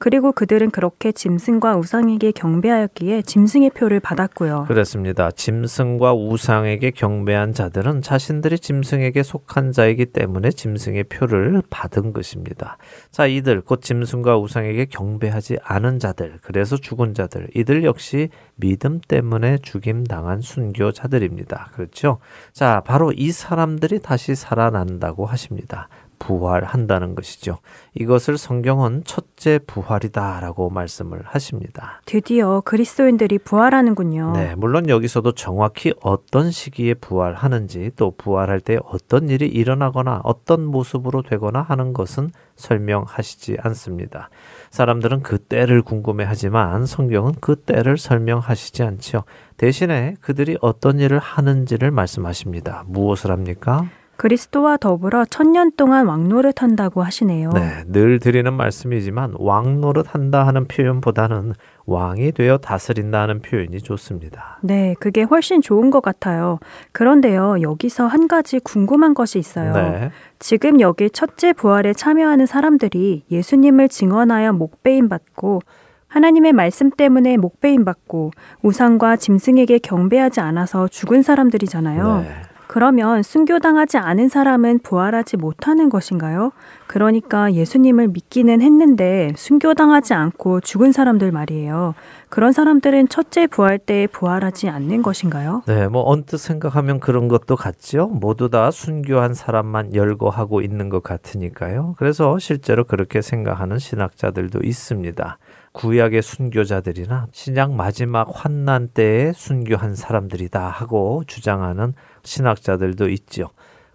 [0.00, 4.64] 그리고 그들은 그렇게 짐승과 우상에게 경배하였기에 짐승의 표를 받았고요.
[4.66, 5.30] 그렇습니다.
[5.30, 12.78] 짐승과 우상에게 경배한 자들은 자신들이 짐승에게 속한 자이기 때문에 짐승의 표를 받은 것입니다.
[13.10, 19.58] 자, 이들 곧 짐승과 우상에게 경배하지 않은 자들, 그래서 죽은 자들, 이들 역시 믿음 때문에
[19.58, 21.72] 죽임 당한 순교자들입니다.
[21.74, 22.20] 그렇죠?
[22.54, 25.88] 자, 바로 이 사람들이 다시 살아난다고 하십니다.
[26.20, 27.58] 부활한다는 것이죠.
[27.94, 32.00] 이것을 성경은 첫째 부활이다라고 말씀을 하십니다.
[32.06, 34.32] 드디어 그리스도인들이 부활하는군요.
[34.34, 41.22] 네, 물론 여기서도 정확히 어떤 시기에 부활하는지 또 부활할 때 어떤 일이 일어나거나 어떤 모습으로
[41.22, 44.28] 되거나 하는 것은 설명하시지 않습니다.
[44.70, 49.24] 사람들은 그 때를 궁금해 하지만 성경은 그 때를 설명하시지 않지요.
[49.56, 52.84] 대신에 그들이 어떤 일을 하는지를 말씀하십니다.
[52.86, 53.86] 무엇을 합니까?
[54.20, 57.52] 그리스도와 더불어 천년 동안 왕노릇 한다고 하시네요.
[57.54, 61.54] 네, 늘 드리는 말씀이지만 왕노릇 한다 하는 표현보다는
[61.86, 64.58] 왕이 되어 다스린다 하는 표현이 좋습니다.
[64.60, 66.58] 네, 그게 훨씬 좋은 것 같아요.
[66.92, 69.72] 그런데요, 여기서 한 가지 궁금한 것이 있어요.
[69.72, 70.10] 네.
[70.38, 75.62] 지금 여기 첫째 부활에 참여하는 사람들이 예수님을 증언하여 목배임 받고
[76.08, 82.18] 하나님의 말씀 때문에 목배임 받고 우상과 짐승에게 경배하지 않아서 죽은 사람들이잖아요.
[82.18, 82.49] 네.
[82.70, 86.52] 그러면 순교당하지 않은 사람은 부활하지 못하는 것인가요?
[86.86, 91.96] 그러니까 예수님을 믿기는 했는데 순교당하지 않고 죽은 사람들 말이에요.
[92.28, 95.64] 그런 사람들은 첫째 부활 때 부활하지 않는 것인가요?
[95.66, 98.06] 네, 뭐 언뜻 생각하면 그런 것도 같죠.
[98.06, 101.96] 모두 다 순교한 사람만 열거하고 있는 것 같으니까요.
[101.98, 105.38] 그래서 실제로 그렇게 생각하는 신학자들도 있습니다.
[105.72, 111.94] 구약의 순교자들이나 신약 마지막 환난 때에 순교한 사람들이다 하고 주장하는
[112.24, 113.50] 신학자들도 있죠.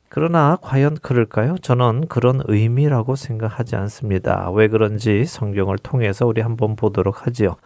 [0.08, 1.58] 그러나 과연 그럴까요?
[1.62, 4.50] 저는 그런 의미라고 생각하지 않습니다.
[4.52, 7.58] 왜 그런지 성경을 통해서 우리 한번 보도록 하지요.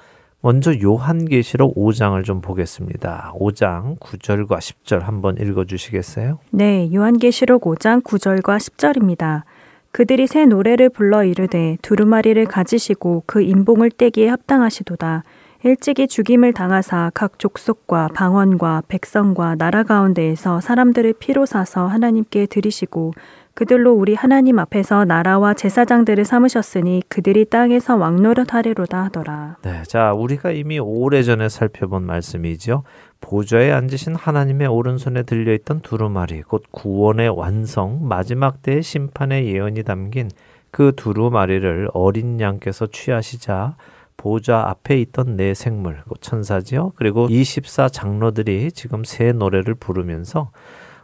[0.42, 3.34] 먼저 요한계시록 5장을 좀 보겠습니다.
[3.36, 6.40] 5장 9절과 10절 한번 읽어 주시겠어요?
[6.52, 9.44] 네, 요한계시록 5장 9절과 10절입니다.
[9.92, 15.24] 그들이 새 노래를 불러 이르되 두루마리를 가지시고 그 인봉을 떼기에 합당하시도다.
[15.64, 23.14] 일찍이 죽임을 당하사 각 족속과 방언과 백성과 나라 가운데에서 사람들을 피로 사서 하나님께 드리시고
[23.56, 29.58] 그들로 우리 하나님 앞에서 나라와 제사장들을 삼으셨으니 그들이 땅에서 왕노릇 하리로다 하더라.
[29.64, 32.84] 네, 자, 우리가 이미 오래전에 살펴본 말씀이죠.
[33.22, 40.30] 보좌에 앉으신 하나님의 오른손에 들려있던 두루마리, 곧 구원의 완성, 마지막 때의 심판의 예언이 담긴
[40.72, 43.76] 그 두루마리를 어린 양께서 취하시자
[44.18, 46.92] 보좌 앞에 있던 네 생물, 곧 천사지요.
[46.96, 50.52] 그리고 24 장로들이 지금 새 노래를 부르면서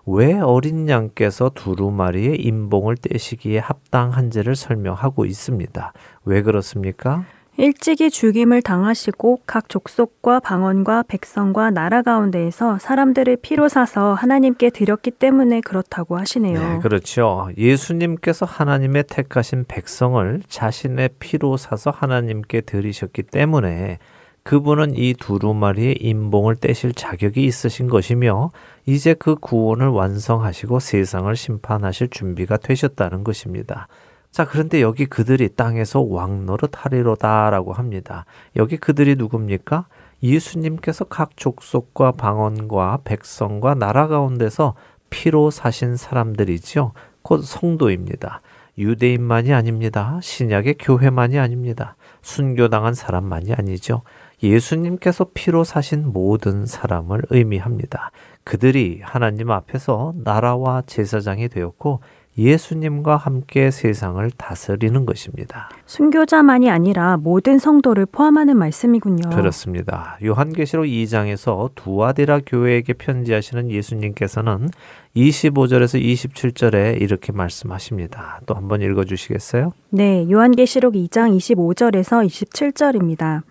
[0.05, 5.93] 왜 어린 양께서 두루마리의 인봉을 떼시기에 합당한지를 설명하고 있습니다.
[6.25, 7.25] 왜 그렇습니까?
[7.57, 15.61] 일찍이 죽임을 당하시고 각 족속과 방언과 백성과 나라 가운데에서 사람들을 피로 사서 하나님께 드렸기 때문에
[15.61, 16.59] 그렇다고 하시네요.
[16.59, 17.49] 네, 그렇죠.
[17.57, 23.99] 예수님께서 하나님의 택하신 백성을 자신의 피로 사서 하나님께 드리셨기 때문에
[24.43, 28.51] 그분은 이 두루마리의 인봉을 떼실 자격이 있으신 것이며
[28.85, 33.87] 이제 그 구원을 완성하시고 세상을 심판하실 준비가 되셨다는 것입니다.
[34.35, 38.25] 자, 그런데 여기 그들이 땅에서 왕노릇 하리로다라고 합니다.
[38.57, 39.87] 여기 그들이 누굽니까?
[40.21, 44.75] 예수님께서 각 족속과 방언과 백성과 나라 가운데서
[45.09, 46.91] 피로 사신 사람들이지요.
[47.21, 48.41] 곧 성도입니다.
[48.77, 50.19] 유대인만이 아닙니다.
[50.21, 51.95] 신약의 교회만이 아닙니다.
[52.21, 54.01] 순교당한 사람만이 아니죠.
[54.43, 58.11] 예수님께서 피로 사신 모든 사람을 의미합니다.
[58.43, 62.01] 그들이 하나님 앞에서 나라와 제사장이 되었고
[62.37, 65.69] 예수님과 함께 세상을 다스리는 것입니다.
[65.85, 69.29] 순교자만이 아니라 모든 성도를 포함하는 말씀이군요.
[69.29, 70.17] 그렇습니다.
[70.23, 74.69] 요한계시록 2장에서 두아디라 교회에게 편지하시는 예수님께서는
[75.15, 78.41] 25절에서 27절에 이렇게 말씀하십니다.
[78.45, 79.73] 또 한번 읽어 주시겠어요?
[79.89, 83.43] 네, 요한계시록 2장 25절에서 27절입니다.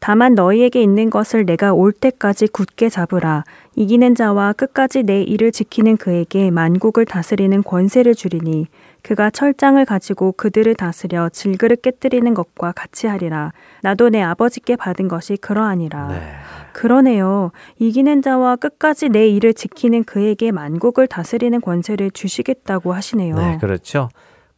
[0.00, 3.44] 다만 너희에게 있는 것을 내가 올 때까지 굳게 잡으라.
[3.76, 8.66] 이기는 자와 끝까지 내 일을 지키는 그에게 만국을 다스리는 권세를 주리니
[9.02, 13.52] 그가 철장을 가지고 그들을 다스려 질그릇 깨뜨리는 것과 같이 하리라.
[13.82, 16.08] 나도 내 아버지께 받은 것이 그러하니라.
[16.08, 16.32] 네.
[16.72, 17.50] 그러네요.
[17.78, 23.36] 이기는 자와 끝까지 내 일을 지키는 그에게 만국을 다스리는 권세를 주시겠다고 하시네요.
[23.36, 24.08] 네, 그렇죠.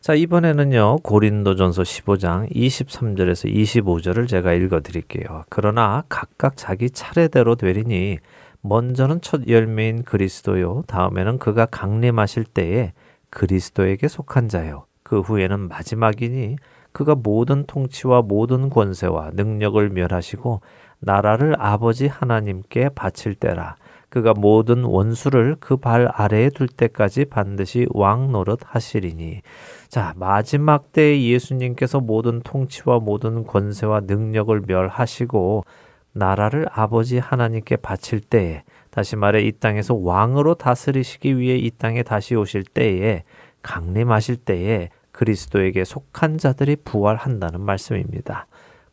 [0.02, 5.44] 자, 이번에는요, 고린도전서 15장 23절에서 25절을 제가 읽어 드릴게요.
[5.48, 8.18] 그러나 각각 자기 차례대로 되리니,
[8.62, 12.94] 먼저는 첫 열매인 그리스도요, 다음에는 그가 강림하실 때에
[13.30, 16.56] 그리스도에게 속한 자요, 그 후에는 마지막이니,
[16.90, 20.62] 그가 모든 통치와 모든 권세와 능력을 멸하시고
[20.98, 23.76] 나라를 아버지 하나님께 바칠 때라.
[24.12, 29.40] 그가 모든 원수를 그 발 아래에 둘 때까지 반드시 왕 노릇 하시리니.
[29.88, 35.64] 자, 마지막 때에 예수님께서 모든 통치와 모든 권세와 능력을 멸하시고
[36.12, 42.34] 나라를 아버지 하나님께 바칠 때에 다시 말해 이 땅에서 왕으로 다스리시기 위해 이 땅에 다시
[42.34, 43.24] 오실 때에
[43.62, 48.46] 강림하실 때에 그리스도에게 속한 자들이 부활한다는 말씀입니다.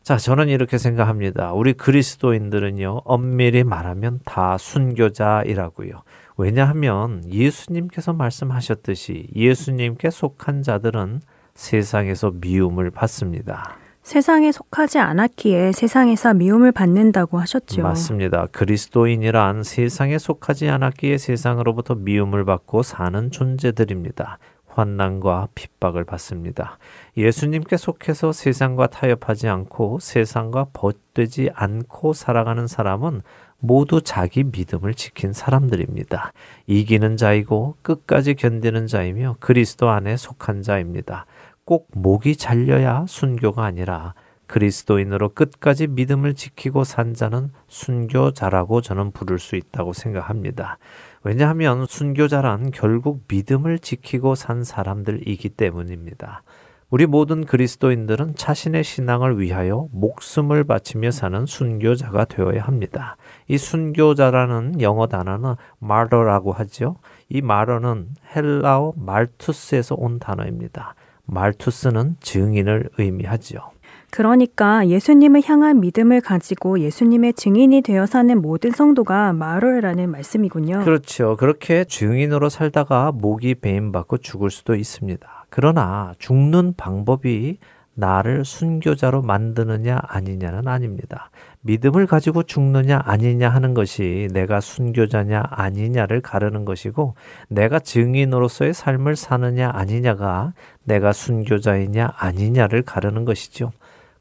[0.10, 1.54] 자, 저는 이렇게 생각합니다.
[1.54, 6.02] 우리 그리스도인들은요, 엄밀히 말하면 다 순교자이라고요.
[6.36, 11.22] 왜냐하면 예수님께서 말씀하셨듯이 예수님께 속한 자들은
[11.54, 13.78] 세상에서 미움을 받습니다.
[14.02, 17.84] 세상에 속하지 않았기에 세상에서 미움을 받는다고 하셨죠.
[17.84, 18.48] 맞습니다.
[18.52, 24.40] 그리스도인이란 세상에 속하지 않았기에 세상으로부터 미움을 받고 사는 존재들입니다.
[24.70, 26.78] 환난과 핍박을 받습니다.
[27.18, 33.22] 예수님께 속해서 세상과 타협하지 않고 세상과 벗되지 않고 살아가는 사람은
[33.60, 36.32] 모두 자기 믿음을 지킨 사람들입니다.
[36.68, 41.26] 이기는 자이고 끝까지 견디는 자이며 그리스도 안에 속한 자입니다.
[41.66, 44.14] 꼭 목이 잘려야 순교가 아니라
[44.48, 50.80] 그리스도인으로 끝까지 믿음을 지키고 산 자는 순교자라고 저는 부를 수 있다고 생각합니다.
[51.24, 56.44] 왜냐하면 순교자란 결국 믿음을 지키고 산 사람들이기 때문입니다.
[56.90, 63.16] 우리 모든 그리스도인들은 자신의 신앙을 위하여 목숨을 바치며 사는 순교자가 되어야 합니다.
[63.48, 66.96] 이 순교자라는 영어 단어는 마러라고 하죠.
[67.30, 70.96] 이 마러는 헬라어 말투스에서 온 단어입니다.
[71.26, 73.70] 말투스는 증인을 의미하지요.
[74.12, 80.84] 그러니까 예수님을 향한 믿음을 가지고 예수님의 증인이 되어 사는 모든 성도가 마로라는 말씀이군요.
[80.84, 81.36] 그렇죠.
[81.38, 85.46] 그렇게 증인으로 살다가 목이 배임받고 죽을 수도 있습니다.
[85.50, 87.58] 그러나 죽는 방법이
[88.00, 91.30] 나를 순교자로 만드느냐 아니냐는 아닙니다.
[91.62, 97.16] 믿음을 가지고 죽느냐 아니냐 하는 것이 내가 순교자냐 아니냐를 가르는 것이고
[97.50, 100.54] 내가 증인으로서의 삶을 사느냐 아니냐가
[100.86, 103.72] 내가 순교자이냐 아니냐를 가르는 것이죠.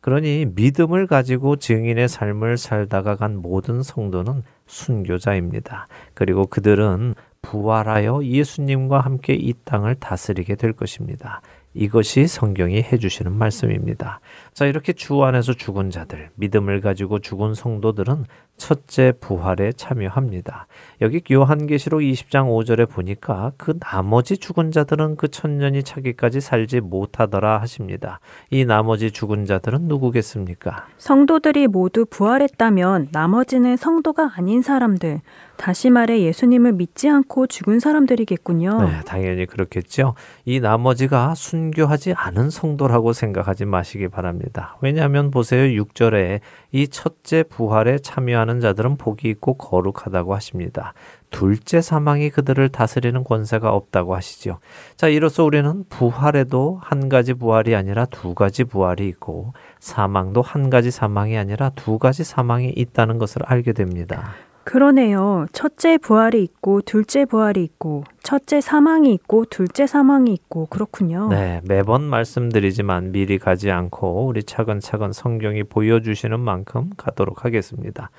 [0.08, 5.86] 그러니 믿음을 가지고 증인의 삶을 살다가 간 모든 성도는 순교자입니다.
[6.14, 11.42] 그리고 그들은 부활하여 예수님과 함께 이 땅을 다스리게 될 것입니다.
[11.74, 14.20] 이것이 성경이 해주시는 말씀입니다.
[14.58, 18.24] 자, 이렇게 주 안에서 죽은 자들, 믿음을 가지고 죽은 성도들은
[18.56, 20.66] 첫째 부활에 참여합니다.
[21.00, 28.18] 여기 요한계시록 20장 5절에 보니까 그 나머지 죽은 자들은 그 천년이 차기까지 살지 못하더라 하십니다.
[28.50, 30.86] 이 나머지 죽은 자들은 누구겠습니까?
[30.98, 35.20] 성도들이 모두 부활했다면 나머지는 성도가 아닌 사람들,
[35.56, 38.82] 다시 말해 예수님을 믿지 않고 죽은 사람들이겠군요.
[38.82, 40.14] 네, 당연히 그렇겠죠.
[40.44, 44.47] 이 나머지가 순교하지 않은 성도라고 생각하지 마시기 바랍니다.
[44.80, 45.82] 왜냐하면 보세요.
[45.82, 46.40] 6절에
[46.72, 50.94] 이 첫째 부활에 참여하는 자들은 복이 있고 거룩하다고 하십니다.
[51.30, 54.58] 둘째 사망이 그들을 다스리는 권세가 없다고 하시죠.
[54.96, 60.90] 자, 이로써 우리는 부활에도 한 가지 부활이 아니라 두 가지 부활이 있고 사망도 한 가지
[60.90, 64.32] 사망이 아니라 두 가지 사망이 있다는 것을 알게 됩니다.
[64.64, 65.46] 그러네요.
[65.52, 71.28] 첫째 부활이 있고 둘째 부활이 있고 첫째 사망이 있고 둘째 사망이 있고 그렇군요.
[71.30, 78.10] 네, 매번 말씀드리지만 미리 가지 않고 우리 차근차근 성경이 보여주시는 만큼 가도록 하겠습니다.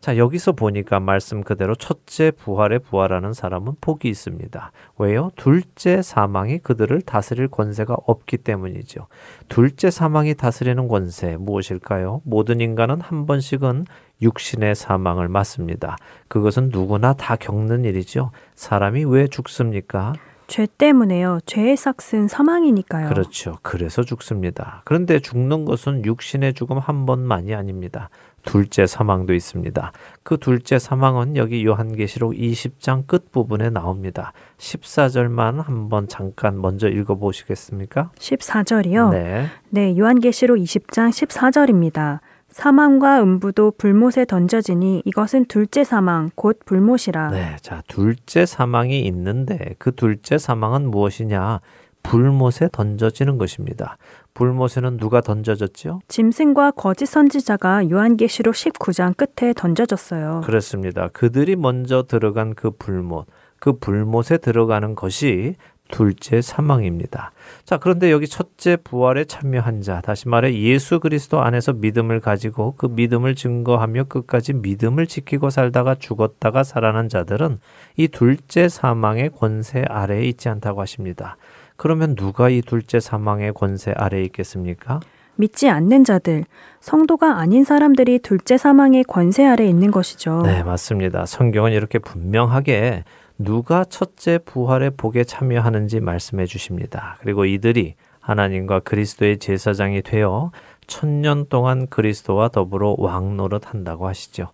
[0.00, 4.72] 자, 여기서 보니까 말씀 그대로 첫째 부활에 부활하는 사람은 복이 있습니다.
[4.96, 5.32] 왜요?
[5.36, 9.06] 둘째 사망이 그들을 다스릴 권세가 없기 때문이죠.
[9.50, 12.22] 둘째 사망이 다스리는 권세 무엇일까요?
[12.24, 13.84] 모든 인간은 한 번씩은
[14.22, 15.96] 육신의 사망을 맞습니다.
[16.28, 18.30] 그것은 누구나 다 겪는 일이죠.
[18.54, 20.12] 사람이 왜 죽습니까?
[20.48, 21.40] 죄 때문에요.
[21.44, 23.10] 죄의 삭은 사망이니까요.
[23.10, 23.58] 그렇죠.
[23.62, 24.80] 그래서 죽습니다.
[24.86, 28.08] 그런데 죽는 것은 육신의 죽음 한 번만이 아닙니다.
[28.44, 29.92] 둘째 사망도 있습니다.
[30.22, 34.32] 그 둘째 사망은 여기 요한계시록 20장 끝부분에 나옵니다.
[34.56, 38.10] 14절만 한번 잠깐 먼저 읽어 보시겠습니까?
[38.18, 39.10] 14절이요.
[39.10, 39.46] 네.
[39.68, 42.20] 네, 요한계시록 20장 14절입니다.
[42.48, 47.30] 사망과 음부도 불못에 던져지니 이것은 둘째 사망 곧 불못이라.
[47.30, 47.56] 네.
[47.60, 51.60] 자, 둘째 사망이 있는데 그 둘째 사망은 무엇이냐?
[52.02, 53.98] 불못에 던져지는 것입니다.
[54.32, 56.00] 불못에는 누가 던져졌죠?
[56.08, 60.42] 짐승과 거짓 선지자가 요한계시록 19장 끝에 던져졌어요.
[60.44, 61.08] 그렇습니다.
[61.08, 63.26] 그들이 먼저 들어간 그 불못,
[63.58, 65.56] 그 불못에 들어가는 것이
[65.88, 67.32] 둘째 사망입니다.
[67.64, 72.86] 자, 그런데 여기 첫째 부활에 참여한 자, 다시 말해 예수 그리스도 안에서 믿음을 가지고 그
[72.86, 77.58] 믿음을 증거하며 끝까지 믿음을 지키고 살다가 죽었다가 살아난 자들은
[77.96, 81.36] 이 둘째 사망의 권세 아래에 있지 않다고 하십니다.
[81.76, 85.00] 그러면 누가 이 둘째 사망의 권세 아래에 있겠습니까?
[85.36, 86.44] 믿지 않는 자들,
[86.80, 90.42] 성도가 아닌 사람들이 둘째 사망의 권세 아래 있는 것이죠.
[90.42, 91.26] 네, 맞습니다.
[91.26, 93.04] 성경은 이렇게 분명하게
[93.38, 97.16] 누가 첫째 부활의 복에 참여하는지 말씀해 주십니다.
[97.20, 100.50] 그리고 이들이 하나님과 그리스도의 제사장이 되어
[100.88, 104.48] 천년 동안 그리스도와 더불어 왕노릇 한다고 하시죠.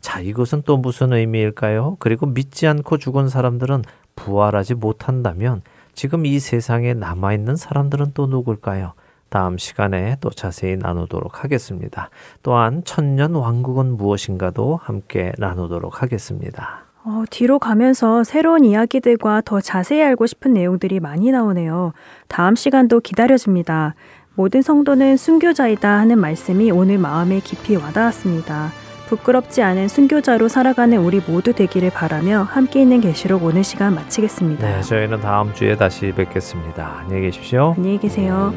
[0.00, 1.96] 자, 이것은 또 무슨 의미일까요?
[1.98, 3.82] 그리고 믿지 않고 죽은 사람들은
[4.16, 5.62] 부활하지 못한다면
[5.94, 8.94] 지금 이 세상에 남아있는 사람들은 또 누굴까요?
[9.28, 12.08] 다음 시간에 또 자세히 나누도록 하겠습니다.
[12.42, 16.89] 또한 천년 왕국은 무엇인가도 함께 나누도록 하겠습니다.
[17.04, 21.92] 어, 뒤로 가면서 새로운 이야기들과 더 자세히 알고 싶은 내용들이 많이 나오네요.
[22.28, 23.94] 다음 시간도 기다려집니다.
[24.34, 28.70] 모든 성도는 순교자이다 하는 말씀이 오늘 마음에 깊이 와닿았습니다.
[29.08, 34.66] 부끄럽지 않은 순교자로 살아가는 우리 모두 되기를 바라며 함께 있는 계시록 오늘 시간 마치겠습니다.
[34.66, 36.98] 네, 저희는 다음 주에 다시 뵙겠습니다.
[37.00, 37.74] 안녕히 계십시오.
[37.76, 38.54] 안녕히 계세요.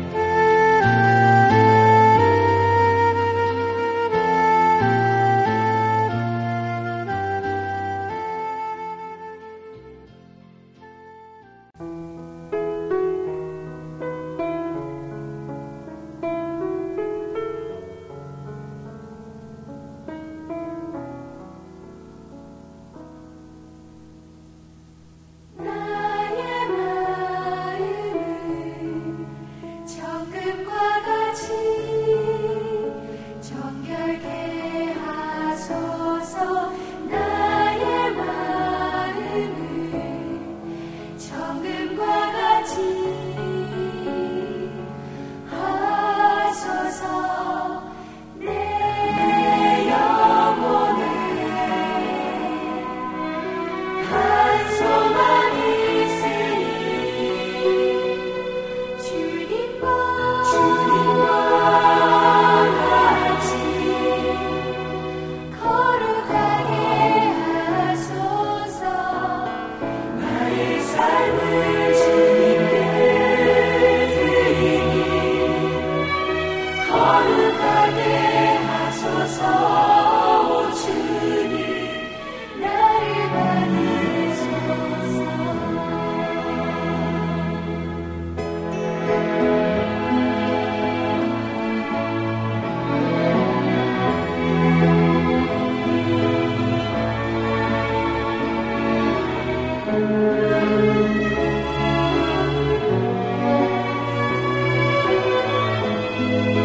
[106.34, 106.63] 나의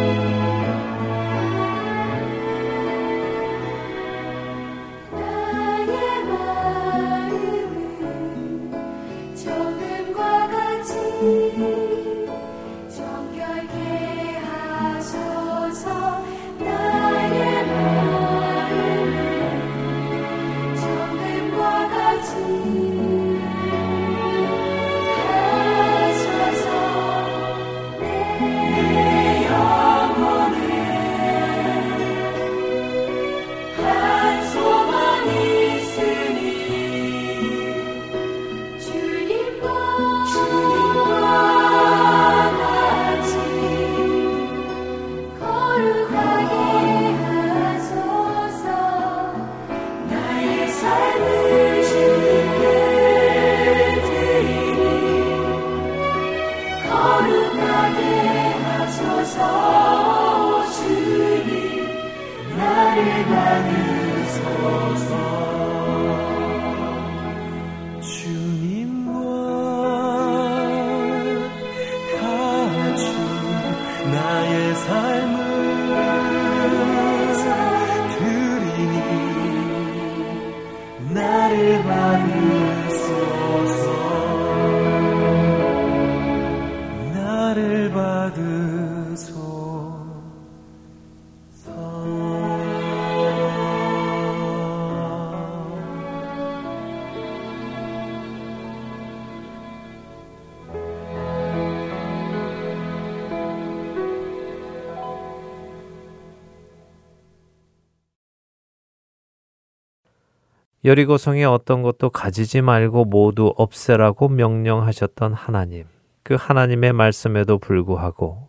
[110.88, 115.84] 여리고성에 어떤 것도 가지지 말고 모두 없애라고 명령하셨던 하나님.
[116.22, 118.48] 그 하나님의 말씀에도 불구하고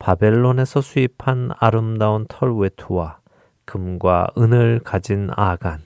[0.00, 3.18] 바벨론에서 수입한 아름다운 털 외투와
[3.66, 5.78] 금과 은을 가진 아간.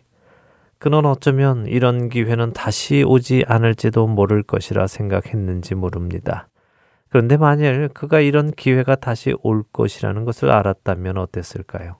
[0.78, 6.48] 그는 어쩌면 이런 기회는 다시 오지 않을지도 모를 것이라 생각했는지 모릅니다.
[7.10, 11.96] 그런데 만일 그가 이런 기회가 다시 올 것이라는 것을 알았다면 어땠을까요?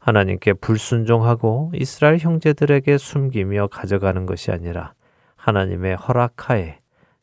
[0.00, 4.94] 하나님께 불순종하고 이스라엘 형제들에게 숨기며 가져가는 것이 아니라
[5.36, 6.78] 하나님의 허락하에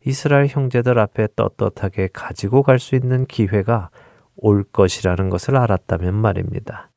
[0.05, 3.89] 이스라엘 형제들 앞에 떳떳하게 가지고 갈 수 있는 기회가
[4.35, 6.89] 올 것이라는 것을 알았다면 말입니다.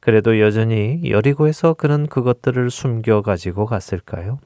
[0.00, 4.38] 그래도 여전히 여리고에서 그는 그것들을 숨겨 가지고 갔을까요?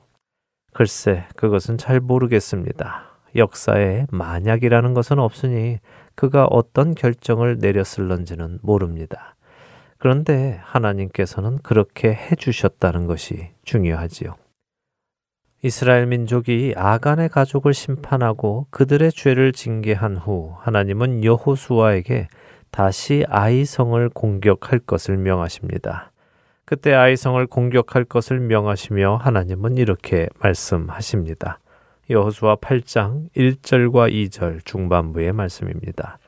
[0.73, 3.19] 글쎄, 그것은 잘 모르겠습니다.
[3.35, 5.81] 역사에 만약이라는 것은 없으니
[6.15, 9.35] 그가 어떤 결정을 내렸을런지는 모릅니다.
[9.99, 14.37] 그런데 하나님께서는 그렇게 해주셨다는 것이 중요하지요.
[15.63, 22.29] 이스라엘 민족이 아간의 가족을 심판하고 그들의 죄를 징계한 후 하나님은 여호수아에게
[22.71, 26.13] 다시 아이성을 공격할 것을 명하십니다.
[26.65, 31.59] 그때 아이성을 공격할 것을 명하시며 하나님은 이렇게 말씀하십니다.
[32.11, 36.19] 여호수아 8장 1절과 2절 중반부의 말씀입니다.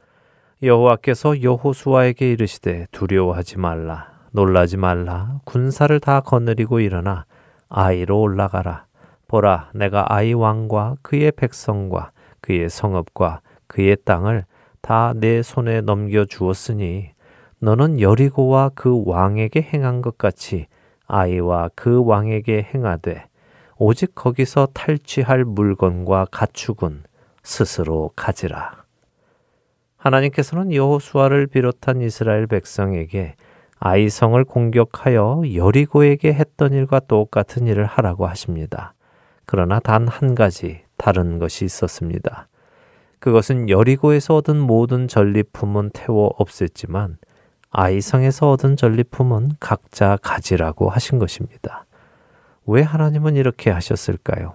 [0.63, 7.25] 여호와께서 여호수아에게 이르시되 두려워하지 말라 놀라지 말라 군사를 다 거느리고 일어나
[7.69, 8.85] 아이로 올라가라
[9.27, 14.45] 보라 내가 아이 왕과 그의 백성과 그의 성읍과 그의 땅을
[14.81, 17.11] 다 내 손에 넘겨 주었으니
[17.59, 20.67] 너는 여리고와 그 왕에게 행한 것 같이
[21.07, 23.27] 아이와 그 왕에게 행하되
[23.77, 27.05] 오직 거기서 탈취할 물건과 가축은
[27.43, 28.80] 스스로 가지라.
[30.01, 33.35] 하나님께서는 여호수아를 비롯한 이스라엘 백성에게
[33.79, 38.95] 아이성을 공격하여 여리고에게 했던 일과 똑같은 일을 하라고 하십니다.
[39.45, 42.49] 그러나 단 한 가지 다른 것이 있었습니다.
[43.19, 47.17] 그것은 여리고에서 얻은 모든 전리품은 태워 없앴지만
[47.71, 51.85] 아이성에서 얻은 전리품은 각자 가지라고 하신 것입니다.
[52.67, 54.55] 왜 하나님은 이렇게 하셨을까요?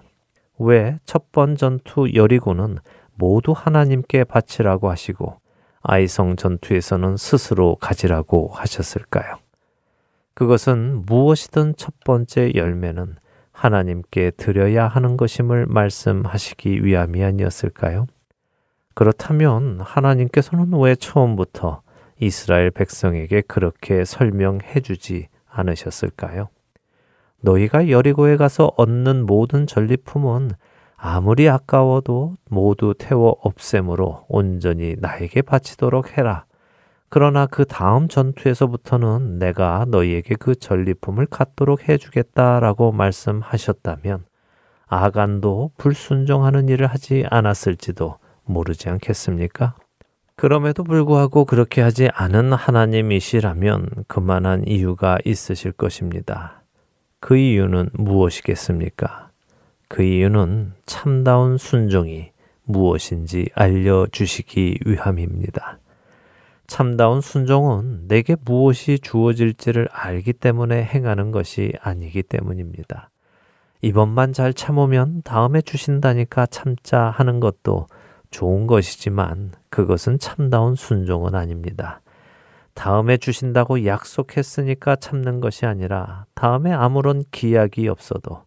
[0.58, 2.78] 왜 첫 번 전투 여리고는
[3.16, 5.40] 모두 하나님께 바치라고 하시고
[5.82, 9.36] 아이성 전투에서는 스스로 가지라고 하셨을까요?
[10.34, 13.16] 그것은 무엇이든 첫 번째 열매는
[13.52, 18.06] 하나님께 드려야 하는 것임을 말씀하시기 위함이 아니었을까요?
[18.94, 21.82] 그렇다면 하나님께서는 왜 처음부터
[22.20, 26.48] 이스라엘 백성에게 그렇게 설명해 주지 않으셨을까요?
[27.40, 30.50] 너희가 여리고에 가서 얻는 모든 전리품은
[30.96, 36.44] 아무리 아까워도 모두 태워 없앰으로 온전히 나에게 바치도록 해라.
[37.08, 44.24] 그러나 그 다음 전투에서부터는 내가 너희에게 그 전리품을 갖도록 해주겠다라고 말씀하셨다면
[44.86, 49.74] 아간도 불순종하는 일을 하지 않았을지도 모르지 않겠습니까?
[50.36, 56.62] 그럼에도 불구하고 그렇게 하지 않은 하나님이시라면 그만한 이유가 있으실 것입니다.
[57.20, 59.25] 그 이유는 무엇이겠습니까?
[59.88, 62.32] 그 이유는 참다운 순종이
[62.64, 65.78] 무엇인지 알려주시기 위함입니다.
[66.66, 73.10] 참다운 순종은 내게 무엇이 주어질지를 알기 때문에 행하는 것이 아니기 때문입니다.
[73.82, 77.86] 이번만 잘 참으면 다음에 주신다니까 참자 하는 것도
[78.30, 82.00] 좋은 것이지만 그것은 참다운 순종은 아닙니다.
[82.74, 88.45] 다음에 주신다고 약속했으니까 참는 것이 아니라 다음에 아무런 기약이 없어도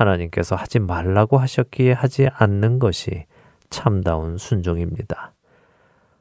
[0.00, 3.26] 하나님께서 하지 말라고 하셨기에 하지 않는 것이
[3.68, 5.32] 참다운 순종입니다.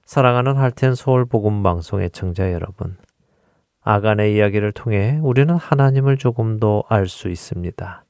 [0.06, 2.98] 사랑하는 할텐 서울 복음 방송의 청자 여러분.
[3.82, 8.04] 아간의 이야기를 통해 우리는 하나님을 조금 더 알 수 있습니다.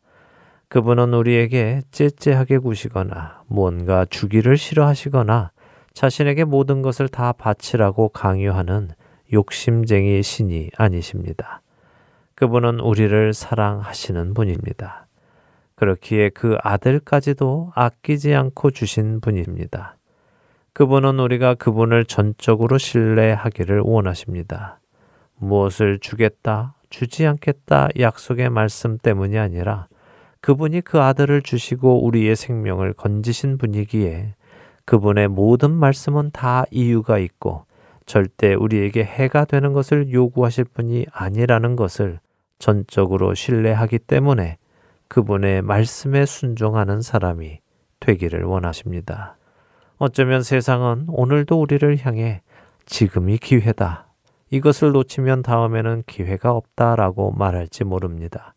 [0.68, 5.52] 그분은 우리에게 째째하게 구시거나 뭔가 주기를 싫어하시거나
[5.94, 8.90] 자신에게 모든 것을 다 바치라고 강요하는
[9.34, 11.62] 욕심쟁이 신이 아니십니다.
[12.36, 15.08] 그분은 우리를 사랑하시는 분입니다.
[15.80, 19.96] 그렇기에 그 아들까지도 아끼지 않고 주신 분입니다.
[20.74, 24.82] 그분은 우리가 그분을 전적으로 신뢰하기를 원하십니다.
[25.38, 29.88] 무엇을 주겠다, 주지 않겠다 약속의 말씀 때문이 아니라
[30.42, 34.36] 그분이 그 아들을 주시고 우리의 생명을 건지신 분이기에
[34.84, 37.64] 그분의 모든 말씀은 다 이유가 있고
[38.06, 42.20] 절대 우리에게 해가 되는 것을 요구하실 분이 아니라는 것을
[42.58, 44.58] 전적으로 신뢰하기 때문에
[45.10, 47.60] 그분의 말씀에 순종하는 사람이
[48.00, 49.38] 되기를 원하십니다.
[49.98, 52.42] 어쩌면 세상은 오늘도 우리를 향해
[52.86, 54.08] 지금이 기회다.
[54.52, 58.54] 이것을 놓치면 다음에는 기회가 없다라고 말할지 모릅니다.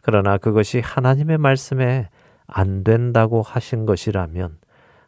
[0.00, 2.08] 그러나 그것이 하나님의 말씀에
[2.46, 4.56] 안 된다고 하신 것이라면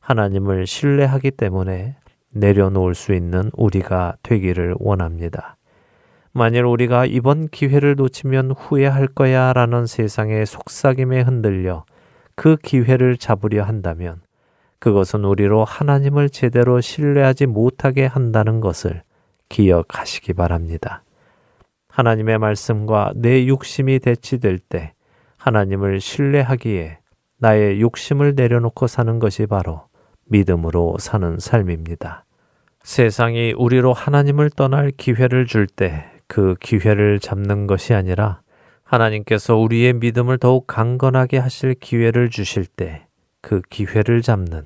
[0.01, 1.97] 하나님을 신뢰하기 때문에
[2.33, 5.57] 내려놓을 수 있는 우리가 되기를 원합니다.
[6.33, 11.85] 만일 우리가 이번 기회를 놓치면 후회할 거야 라는 세상의 속삭임에 흔들려
[12.37, 14.21] 그 기회를 잡으려 한다면
[14.79, 19.03] 그것은 우리로 하나님을 제대로 신뢰하지 못하게 한다는 것을
[19.49, 21.03] 기억하시기 바랍니다.
[21.89, 24.95] 하나님의 말씀과 내 욕심이 대치될 때
[25.37, 26.99] 하나님을 신뢰하기에
[27.39, 29.89] 나의 욕심을 내려놓고 사는 것이 바로
[30.27, 32.25] 믿음으로 사는 삶입니다.
[32.85, 38.41] 세상이 우리로 하나님을 떠날 기회를 줄 때 그 기회를 잡는 것이 아니라
[38.85, 43.11] 하나님께서 우리의 믿음을 더욱 강건하게 하실 기회를 주실 때
[43.43, 44.65] 그 기회를 잡는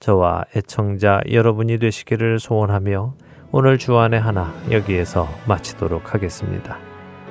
[0.00, 3.14] 저와 애청자 여러분이 되시기를 소원하며
[3.52, 6.78] 오늘 주안의 하나 여기에서 마치도록 하겠습니다.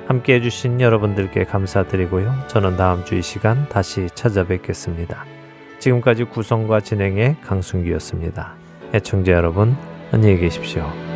[0.06, 2.32] 함께 해주신 여러분들께 감사드리고요.
[2.48, 5.24] 저는 다음 주 이 시간 다시 찾아뵙겠습니다.
[5.78, 8.54] 지금까지 구성과 진행의 강순기였습니다.
[8.94, 9.76] 애청자 여러분,
[10.12, 11.15] 안녕히 계십시오.